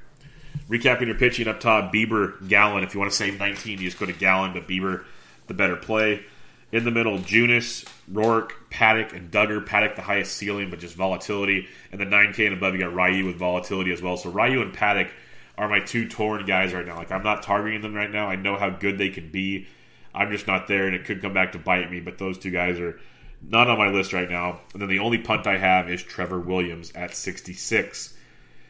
Recapping 0.69 1.08
your 1.08 1.15
pitching 1.15 1.47
up 1.47 1.60
top, 1.60 1.93
Bieber, 1.93 2.47
Gallen. 2.47 2.84
If 2.84 2.93
you 2.93 2.99
want 2.99 3.12
to 3.12 3.17
save 3.17 3.39
19, 3.39 3.79
you 3.79 3.86
just 3.86 3.99
go 3.99 4.05
to 4.05 4.13
Gallen, 4.13 4.53
but 4.53 4.67
Bieber, 4.67 5.05
the 5.47 5.53
better 5.53 5.75
play. 5.75 6.23
In 6.71 6.86
the 6.86 6.91
middle, 6.91 7.17
Junis, 7.17 7.84
Roark, 8.12 8.51
Paddack, 8.69 9.13
and 9.13 9.32
Dugger. 9.32 9.65
Paddack, 9.65 9.95
the 9.95 10.03
highest 10.03 10.34
ceiling, 10.34 10.69
but 10.69 10.79
just 10.79 10.95
volatility. 10.95 11.67
And 11.91 11.99
the 11.99 12.05
9K 12.05 12.45
and 12.45 12.53
above, 12.53 12.75
you 12.75 12.79
got 12.79 12.93
Ryu 12.93 13.25
with 13.25 13.38
volatility 13.38 13.91
as 13.91 14.01
well. 14.01 14.17
So 14.17 14.29
Ryu 14.29 14.62
and 14.62 14.75
Paddack 14.75 15.10
are 15.58 15.67
my 15.67 15.79
two 15.79 16.08
torn 16.08 16.45
guys 16.45 16.73
right 16.73 16.86
now. 16.86 16.95
Like, 16.95 17.12
I'm 17.12 17.23
not 17.23 17.41
targeting 17.41 17.82
them 17.82 17.95
right 17.95 18.12
now. 18.12 18.27
I 18.27 18.36
know 18.36 18.55
how 18.55 18.69
good 18.69 18.97
they 18.99 19.10
can 19.10 19.29
be. 19.29 19.67
I'm 20.13 20.32
just 20.32 20.47
not 20.47 20.67
there, 20.67 20.86
and 20.86 20.95
it 20.95 21.05
could 21.05 21.21
come 21.21 21.34
back 21.34 21.53
to 21.53 21.60
bite 21.60 21.89
me. 21.89 21.99
But 21.99 22.19
those 22.19 22.38
two 22.38 22.51
guys 22.51 22.79
are 22.79 22.99
not 23.41 23.67
on 23.67 23.77
my 23.77 23.89
list 23.89 24.13
right 24.13 24.29
now. 24.29 24.62
And 24.73 24.82
then 24.82 24.89
the 24.89 24.99
only 24.99 25.17
punt 25.17 25.47
I 25.47 25.58
have 25.58 25.89
is 25.89 26.03
Trevor 26.03 26.39
Williams 26.39 26.91
at 26.93 27.15
66. 27.15 28.13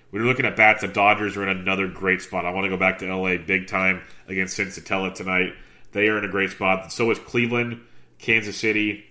When 0.10 0.22
you're 0.22 0.30
looking 0.30 0.46
at 0.46 0.56
bats, 0.56 0.82
the 0.82 0.88
Dodgers 0.88 1.38
are 1.38 1.44
in 1.44 1.50
another 1.50 1.88
great 1.88 2.22
spot. 2.22 2.46
I 2.46 2.52
want 2.52 2.64
to 2.64 2.70
go 2.70 2.78
back 2.78 3.00
to 3.00 3.14
LA 3.14 3.38
big 3.38 3.68
time 3.68 4.02
against 4.28 4.58
Senzatela 4.58 5.14
tonight. 5.14 5.54
They 5.92 6.08
are 6.08 6.18
in 6.18 6.26
a 6.26 6.30
great 6.30 6.52
spot. 6.52 6.92
So 6.92 7.12
is 7.12 7.20
Cleveland. 7.20 7.82
Kansas 8.20 8.58
City. 8.58 9.06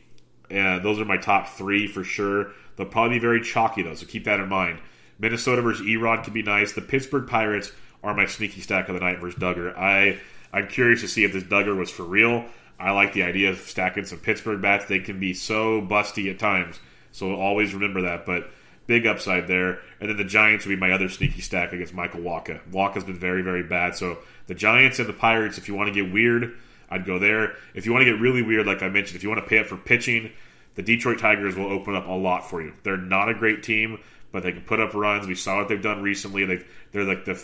Uh, 0.51 0.79
those 0.79 1.01
are 1.01 1.05
my 1.05 1.17
top 1.17 1.49
three 1.49 1.87
for 1.87 2.05
sure. 2.05 2.53
They'll 2.77 2.87
probably 2.87 3.17
be 3.17 3.21
very 3.21 3.41
chalky 3.41 3.83
though, 3.83 3.95
so 3.95 4.07
keep 4.07 4.25
that 4.25 4.41
in 4.41 4.49
mind. 4.49 4.81
Minnesota 5.19 5.63
versus 5.63 5.87
Erod 5.87 6.25
could 6.25 6.33
be 6.33 6.43
nice. 6.43 6.73
The 6.73 6.81
Pittsburgh 6.81 7.27
Pirates 7.27 7.73
are 8.03 8.15
my 8.15 8.27
sneaky 8.27 8.61
stack 8.61 8.89
of 8.89 8.95
the 8.95 9.01
night 9.01 9.19
versus 9.19 9.39
Dugger. 9.39 9.77
I 9.77 10.19
I'm 10.53 10.69
curious 10.69 11.01
to 11.03 11.09
see 11.09 11.25
if 11.25 11.33
this 11.33 11.43
Dugger 11.43 11.77
was 11.77 11.91
for 11.91 12.05
real. 12.05 12.47
I 12.79 12.93
like 12.93 13.13
the 13.13 13.25
idea 13.25 13.51
of 13.51 13.59
stacking 13.59 14.05
some 14.05 14.21
Pittsburgh 14.21 14.63
bats. 14.63 14.87
They 14.87 15.01
can 15.01 15.19
be 15.19 15.35
so 15.35 15.83
busty 15.83 16.31
at 16.31 16.39
times, 16.39 16.79
so 17.11 17.35
always 17.35 17.75
remember 17.75 18.03
that. 18.03 18.25
But 18.25 18.51
big 18.87 19.07
upside 19.07 19.49
there. 19.49 19.81
And 20.01 20.09
then 20.09 20.17
the 20.17 20.25
Giants 20.25 20.65
would 20.65 20.71
be 20.71 20.81
my 20.81 20.93
other 20.93 21.09
sneaky 21.09 21.41
stack 21.41 21.73
against 21.73 21.93
Michael 21.93 22.21
Wacha. 22.21 22.61
Wacha's 22.71 23.05
been 23.05 23.19
very 23.19 23.43
very 23.43 23.65
bad. 23.65 23.97
So 23.97 24.19
the 24.47 24.55
Giants 24.55 25.01
and 25.01 25.09
the 25.09 25.13
Pirates, 25.13 25.59
if 25.59 25.69
you 25.69 25.75
want 25.75 25.93
to 25.93 26.03
get 26.03 26.13
weird 26.13 26.57
I'd 26.91 27.05
go 27.05 27.19
there. 27.19 27.55
If 27.75 27.87
you 27.87 27.93
want 27.93 28.05
to 28.05 28.11
get 28.13 28.21
really 28.21 28.43
weird, 28.43 28.67
like 28.67 28.83
I 28.83 28.89
mentioned, 28.89 29.17
if 29.17 29.23
you 29.23 29.29
want 29.29 29.43
to 29.43 29.49
pay 29.49 29.59
up 29.59 29.67
for 29.67 29.77
pitching, 29.77 30.33
the 30.75 30.83
Detroit 30.83 31.19
Tigers 31.19 31.57
will 31.57 31.71
open 31.71 31.95
up 31.95 32.07
a 32.07 32.13
lot 32.13 32.49
for 32.49 32.63
you. 32.63 32.73
They're 32.83 32.97
not 32.97 33.29
a 33.29 33.35
great 33.35 33.63
team, 33.63 33.99
but 34.33 34.43
they 34.43 34.53
can 34.53 34.63
put 34.63 34.81
up 34.81 34.95
runs. 34.95 35.27
We 35.27 35.35
saw 35.35 35.59
what 35.59 35.69
they've 35.69 35.83
done 35.83 36.03
recently. 36.03 36.45
They 36.45 36.65
they're 36.93 37.05
like 37.05 37.25
the 37.25 37.43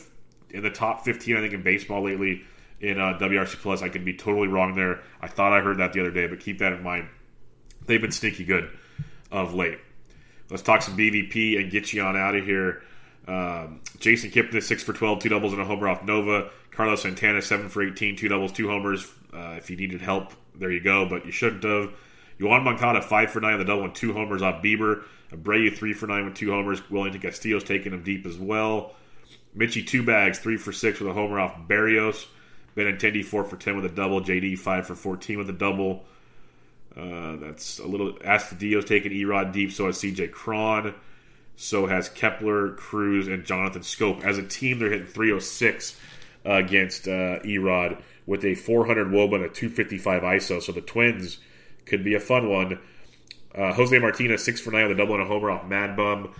in 0.51 0.63
the 0.63 0.71
top 0.71 1.05
15, 1.05 1.37
I 1.37 1.41
think, 1.41 1.53
in 1.53 1.63
baseball 1.63 2.05
lately 2.05 2.45
in 2.81 3.01
uh, 3.01 3.19
WRC 3.21 3.57
Plus. 3.57 3.83
I 3.83 3.89
could 3.89 4.05
be 4.05 4.15
totally 4.15 4.49
wrong 4.49 4.75
there. 4.75 5.01
I 5.21 5.27
thought 5.27 5.53
I 5.53 5.61
heard 5.61 5.79
that 5.79 5.93
the 5.93 6.01
other 6.01 6.13
day, 6.13 6.27
but 6.29 6.41
keep 6.41 6.59
that 6.61 6.73
in 6.73 6.83
mind. 6.83 7.09
They've 7.87 8.01
been 8.01 8.13
sneaky 8.13 8.45
good 8.45 8.71
of 9.31 9.55
late. 9.55 9.79
Let's 10.51 10.63
talk 10.63 10.83
some 10.83 10.97
BVP 10.97 11.59
and 11.59 11.71
get 11.71 11.93
you 11.93 12.03
on 12.03 12.17
out 12.17 12.37
of 12.37 12.45
here. 12.45 12.83
Um, 13.27 13.81
Jason 13.99 14.31
Kipnis, 14.31 14.65
6 14.65 14.83
for 14.83 14.93
12, 14.93 15.21
two 15.21 15.29
doubles 15.29 15.53
and 15.53 15.63
a 15.63 15.65
homer 15.65 15.89
off 15.89 16.05
Nova. 16.05 16.51
Carlos 16.71 17.03
Santana, 17.03 17.41
7 17.41 17.69
for 17.69 17.83
18, 17.83 18.17
two 18.17 18.29
doubles, 18.29 18.53
two 18.53 18.69
homers. 18.69 19.11
Uh, 19.33 19.55
if 19.57 19.71
you 19.71 19.77
needed 19.77 20.01
help, 20.01 20.33
there 20.55 20.71
you 20.71 20.81
go, 20.81 21.07
but 21.09 21.25
you 21.25 21.33
shouldn't 21.33 21.63
have. 21.65 21.93
Yoan 22.39 22.65
Moncada, 22.65 23.01
5 23.01 23.31
for 23.31 23.41
9 23.41 23.53
on 23.53 23.59
the 23.59 23.65
double 23.65 23.85
and 23.85 23.95
two 23.95 24.13
homers 24.13 24.43
off 24.43 24.63
Bieber. 24.63 25.05
Abreu, 25.33 25.75
3 25.75 25.93
for 25.93 26.07
9 26.07 26.25
with 26.25 26.35
two 26.35 26.51
homers. 26.51 26.89
Wellington 26.91 27.21
Castillo's 27.21 27.65
taking 27.65 27.93
him 27.93 28.03
deep 28.03 28.27
as 28.27 28.37
well. 28.37 28.95
Mitchie, 29.57 29.87
two 29.87 30.03
bags, 30.03 30.39
3 30.39 30.57
for 30.57 30.73
6 30.73 31.01
with 31.01 31.09
a 31.09 31.13
homer 31.13 31.39
off 31.39 31.57
Berrios. 31.69 32.27
Benintendi, 32.77 33.25
4 33.25 33.45
for 33.45 33.57
10 33.57 33.77
with 33.77 33.85
a 33.85 33.89
double. 33.89 34.21
JD, 34.21 34.59
5 34.59 34.87
for 34.87 34.95
14 34.95 35.39
with 35.39 35.49
a 35.49 35.53
double. 35.53 36.05
Uh, 36.97 37.37
that's 37.37 37.79
a 37.79 37.87
little. 37.87 38.13
Astudillo's 38.15 38.85
taking 38.85 39.13
Erod 39.13 39.53
deep, 39.53 39.73
so 39.73 39.87
has 39.87 39.99
CJ 39.99 40.31
Cron. 40.33 40.95
So 41.57 41.87
has 41.87 42.09
Kepler, 42.09 42.71
Cruz, 42.71 43.29
and 43.29 43.45
Jonathan 43.45 43.83
Schoop. 43.83 44.25
As 44.25 44.39
a 44.39 44.43
team, 44.43 44.79
they're 44.79 44.91
hitting 44.91 45.07
306 45.07 45.99
uh, 46.47 46.53
against 46.55 47.07
uh, 47.07 47.41
Erod 47.41 48.03
with 48.27 48.45
a 48.45 48.55
400 48.55 49.09
Woba 49.09 49.37
and 49.37 49.45
a 49.45 49.49
255 49.49 50.23
ISO. 50.23 50.63
So 50.63 50.73
the 50.73 50.81
Twins 50.81 51.39
could 51.87 52.03
be 52.05 52.15
a 52.15 52.21
fun 52.21 52.51
one. 52.51 52.81
Uh, 53.55 53.73
Jose 53.73 53.97
Martinez, 53.99 54.45
6 54.45 54.61
for 54.61 54.73
9 54.73 54.89
with 54.89 54.99
a 54.99 55.01
double 55.01 55.15
and 55.15 55.23
a 55.23 55.27
homer 55.27 55.51
off 55.51 55.67
Mad 55.67 55.97
Bum. 55.97 56.35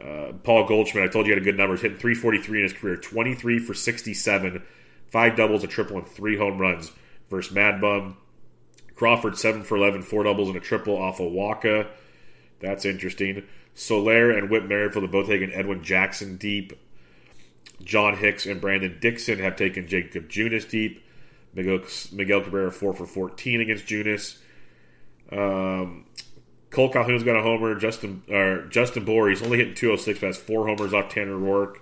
Uh, 0.00 0.32
Paul 0.42 0.66
Goldschmidt, 0.66 1.04
I 1.04 1.12
told 1.12 1.26
you 1.26 1.32
had 1.32 1.42
a 1.42 1.44
good 1.44 1.56
numbers, 1.56 1.80
hitting 1.80 1.98
343 1.98 2.58
in 2.58 2.62
his 2.64 2.72
career, 2.72 2.96
23 2.96 3.58
for 3.58 3.74
67, 3.74 4.62
five 5.10 5.36
doubles, 5.36 5.64
a 5.64 5.66
triple, 5.66 5.98
and 5.98 6.06
three 6.06 6.36
home 6.36 6.58
runs 6.58 6.92
versus 7.30 7.52
Mad 7.52 7.80
Bum. 7.80 8.16
Crawford, 8.94 9.36
7 9.36 9.64
for 9.64 9.76
11, 9.76 10.02
four 10.02 10.22
doubles, 10.24 10.48
and 10.48 10.56
a 10.56 10.60
triple 10.60 10.96
off 10.96 11.18
of 11.18 11.32
Wacha. 11.32 11.88
That's 12.62 12.84
interesting. 12.84 13.42
Soler 13.74 14.30
and 14.30 14.48
Whit 14.48 14.66
Merrifield 14.66 15.02
have 15.02 15.12
both 15.12 15.26
taken 15.26 15.52
Edwin 15.52 15.82
Jackson 15.82 16.36
deep. 16.36 16.72
John 17.82 18.16
Hicks 18.16 18.46
and 18.46 18.60
Brandon 18.60 18.96
Dixon 19.00 19.40
have 19.40 19.56
taken 19.56 19.88
Jacob 19.88 20.28
Junis 20.28 20.68
deep. 20.68 21.04
Miguel, 21.54 21.80
Miguel 22.12 22.42
Cabrera 22.42 22.70
four 22.70 22.94
for 22.94 23.06
fourteen 23.06 23.60
against 23.60 23.86
Junis. 23.86 24.38
Um, 25.30 26.06
Cole 26.70 26.90
Calhoun's 26.90 27.24
got 27.24 27.36
a 27.36 27.42
homer. 27.42 27.74
Justin 27.74 28.22
or 28.30 28.66
Justin 28.66 29.04
Bour, 29.04 29.28
he's 29.28 29.42
only 29.42 29.58
hitting 29.58 29.74
206, 29.74 30.20
but 30.20 30.26
has 30.28 30.38
four 30.38 30.66
homers 30.66 30.94
off 30.94 31.10
Tanner 31.10 31.36
Roark. 31.36 31.76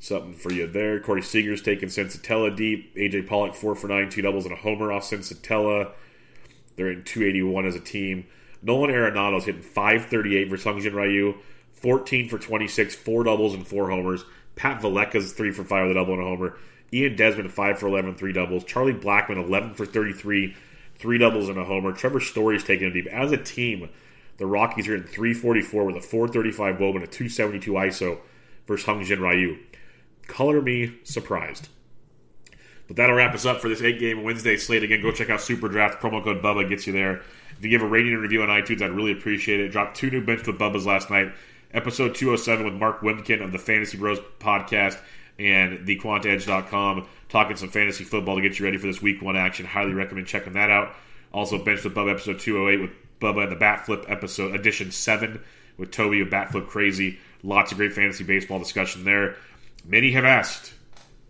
Something 0.00 0.34
for 0.34 0.52
you 0.52 0.66
there. 0.66 0.98
Corey 0.98 1.22
Seager's 1.22 1.62
taking 1.62 1.88
Senzatela 1.88 2.56
deep. 2.56 2.96
AJ 2.96 3.28
Pollock 3.28 3.54
four 3.54 3.76
for 3.76 3.86
nine, 3.86 4.10
two 4.10 4.22
doubles 4.22 4.44
and 4.44 4.54
a 4.54 4.56
homer 4.56 4.90
off 4.90 5.04
Senzatela. 5.04 5.92
They're 6.74 6.90
in 6.90 7.04
281 7.04 7.66
as 7.66 7.76
a 7.76 7.80
team. 7.80 8.26
Nolan 8.62 8.90
Arenado's 8.90 9.44
hitting 9.44 9.62
538 9.62 10.48
for 10.48 10.56
Hyunjin 10.56 10.94
Ryu, 10.94 11.34
14 11.72 12.28
for 12.28 12.38
26, 12.38 12.94
four 12.94 13.24
doubles 13.24 13.54
and 13.54 13.66
four 13.66 13.90
homers. 13.90 14.24
Pat 14.54 14.80
Valaika's 14.80 15.32
3 15.32 15.50
for 15.50 15.64
5 15.64 15.88
with 15.88 15.96
a 15.96 16.00
double 16.00 16.14
and 16.14 16.22
a 16.22 16.26
homer. 16.26 16.56
Ian 16.92 17.16
Desmond, 17.16 17.50
5 17.50 17.78
for 17.78 17.86
11, 17.86 18.14
three 18.16 18.32
doubles. 18.32 18.64
Charlie 18.64 18.92
Blackmon 18.92 19.42
11 19.42 19.74
for 19.74 19.86
33, 19.86 20.54
three 20.96 21.18
doubles 21.18 21.48
and 21.48 21.58
a 21.58 21.64
homer. 21.64 21.92
Trevor 21.92 22.20
Story's 22.20 22.62
taking 22.62 22.86
him 22.86 22.92
deep. 22.92 23.06
As 23.06 23.32
a 23.32 23.38
team, 23.38 23.88
the 24.36 24.46
Rockies 24.46 24.88
are 24.88 24.94
in 24.94 25.04
344 25.04 25.84
with 25.84 25.96
a 25.96 26.00
435 26.00 26.76
Woba 26.76 26.96
and 26.96 27.04
a 27.04 27.06
272 27.06 27.72
ISO 27.72 28.18
versus 28.66 28.86
Hyunjin 28.86 29.20
Ryu. 29.20 29.58
Color 30.26 30.60
me 30.60 30.98
surprised. 31.02 31.68
But 32.86 32.96
that'll 32.96 33.16
wrap 33.16 33.34
us 33.34 33.46
up 33.46 33.60
for 33.60 33.68
this 33.68 33.80
eight 33.80 33.98
game 33.98 34.22
Wednesday 34.22 34.56
slate. 34.56 34.82
Again, 34.82 35.00
go 35.00 35.12
check 35.12 35.30
out 35.30 35.40
Super 35.40 35.68
Draft. 35.68 36.02
Promo 36.02 36.22
code 36.22 36.42
Bubba 36.42 36.68
gets 36.68 36.86
you 36.86 36.92
there. 36.92 37.22
If 37.62 37.66
you 37.66 37.78
give 37.78 37.82
a 37.82 37.88
rating 37.88 38.12
and 38.12 38.20
review 38.20 38.42
on 38.42 38.48
iTunes, 38.48 38.82
I'd 38.82 38.90
really 38.90 39.12
appreciate 39.12 39.60
it. 39.60 39.68
Dropped 39.68 39.96
two 39.96 40.10
new 40.10 40.20
bench 40.20 40.44
with 40.48 40.58
Bubba's 40.58 40.84
last 40.84 41.10
night. 41.10 41.32
Episode 41.72 42.12
207 42.12 42.64
with 42.64 42.74
Mark 42.74 43.02
Wimkin 43.02 43.40
of 43.40 43.52
the 43.52 43.58
Fantasy 43.60 43.96
Bros 43.96 44.18
podcast 44.40 44.98
and 45.38 45.86
thequantedge.com 45.86 47.06
talking 47.28 47.54
some 47.54 47.68
fantasy 47.68 48.02
football 48.02 48.34
to 48.34 48.42
get 48.42 48.58
you 48.58 48.64
ready 48.64 48.78
for 48.78 48.88
this 48.88 49.00
week 49.00 49.22
one 49.22 49.36
action. 49.36 49.64
Highly 49.64 49.92
recommend 49.92 50.26
checking 50.26 50.54
that 50.54 50.70
out. 50.70 50.92
Also, 51.32 51.56
Bench 51.56 51.84
with 51.84 51.94
Bubba 51.94 52.10
episode 52.10 52.40
208 52.40 52.80
with 52.80 52.90
Bubba 53.20 53.44
and 53.44 53.52
the 53.52 53.56
Bat 53.56 53.86
Flip 53.86 54.04
episode, 54.08 54.56
edition 54.56 54.90
7 54.90 55.40
with 55.76 55.92
Toby 55.92 56.20
of 56.20 56.30
Bat 56.30 56.50
Flip 56.50 56.66
Crazy. 56.66 57.20
Lots 57.44 57.70
of 57.70 57.78
great 57.78 57.92
fantasy 57.92 58.24
baseball 58.24 58.58
discussion 58.58 59.04
there. 59.04 59.36
Many 59.84 60.10
have 60.10 60.24
asked. 60.24 60.74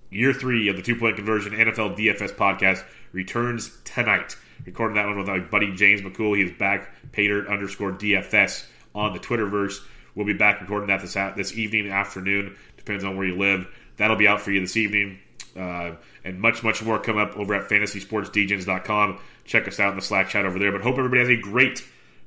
Year 0.09 0.33
three 0.33 0.69
of 0.69 0.77
the 0.77 0.83
two 0.83 0.97
point 0.97 1.17
conversion 1.17 1.53
NFL 1.53 1.95
DFS 1.99 2.33
podcast 2.33 2.83
returns 3.13 3.77
tonight. 3.85 4.35
Recording 4.65 4.95
that 4.95 5.07
one 5.07 5.19
with 5.19 5.27
my 5.27 5.41
buddy 5.41 5.75
James 5.75 6.03
McCool. 6.03 6.37
He 6.37 6.45
is 6.45 6.53
back, 6.53 6.95
Pater 7.11 7.51
underscore 7.51 7.93
DFS 7.93 8.67
on 8.95 9.13
the 9.13 9.19
Twitterverse. 9.19 9.81
We'll 10.15 10.27
be 10.27 10.35
back 10.35 10.61
recording 10.61 10.89
that 10.89 11.01
this 11.01 11.15
this 11.37 11.57
evening, 11.57 11.91
afternoon, 11.91 12.57
depends 12.77 13.03
on 13.03 13.17
where 13.17 13.27
you 13.27 13.37
live. 13.37 13.67
That'll 13.97 14.17
be 14.17 14.29
out 14.29 14.41
for 14.41 14.53
you 14.53 14.61
this 14.61 14.77
evening. 14.77 15.19
Uh, 15.57 15.97
and 16.25 16.41
much, 16.41 16.63
much 16.63 16.83
more 16.83 16.99
come 16.99 17.19
up 17.19 17.37
over 17.37 17.55
at 17.55 17.69
fantasysportsdgens.com. 17.69 19.19
Check 19.45 19.69
us 19.69 19.81
out 19.81 19.91
in 19.91 19.97
the 19.97 20.03
Slack 20.03 20.29
chat 20.29 20.47
over 20.47 20.59
there. 20.59 20.73
But 20.73 20.83
hope 20.83 20.97
everybody 20.97 21.21
has 21.21 21.29
a 21.29 21.37
great 21.37 21.85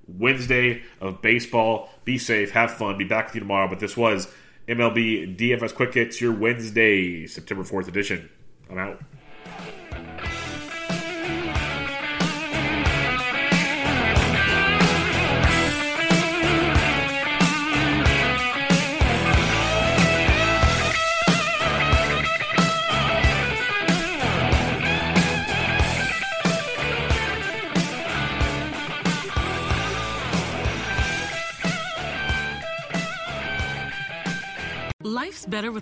Wednesday 0.07 0.83
of 0.99 1.21
baseball. 1.21 1.89
Be 2.03 2.17
safe, 2.17 2.51
have 2.51 2.71
fun. 2.71 2.97
Be 2.97 3.05
back 3.05 3.27
with 3.27 3.35
you 3.35 3.41
tomorrow. 3.41 3.67
But 3.67 3.79
this 3.79 3.95
was 3.95 4.27
MLB 4.67 5.37
DFS 5.37 5.73
Quick 5.73 5.93
Hits, 5.93 6.19
your 6.19 6.33
Wednesday, 6.33 7.27
September 7.27 7.63
4th 7.63 7.87
edition. 7.87 8.29
I'm 8.69 8.77
out. 8.77 8.99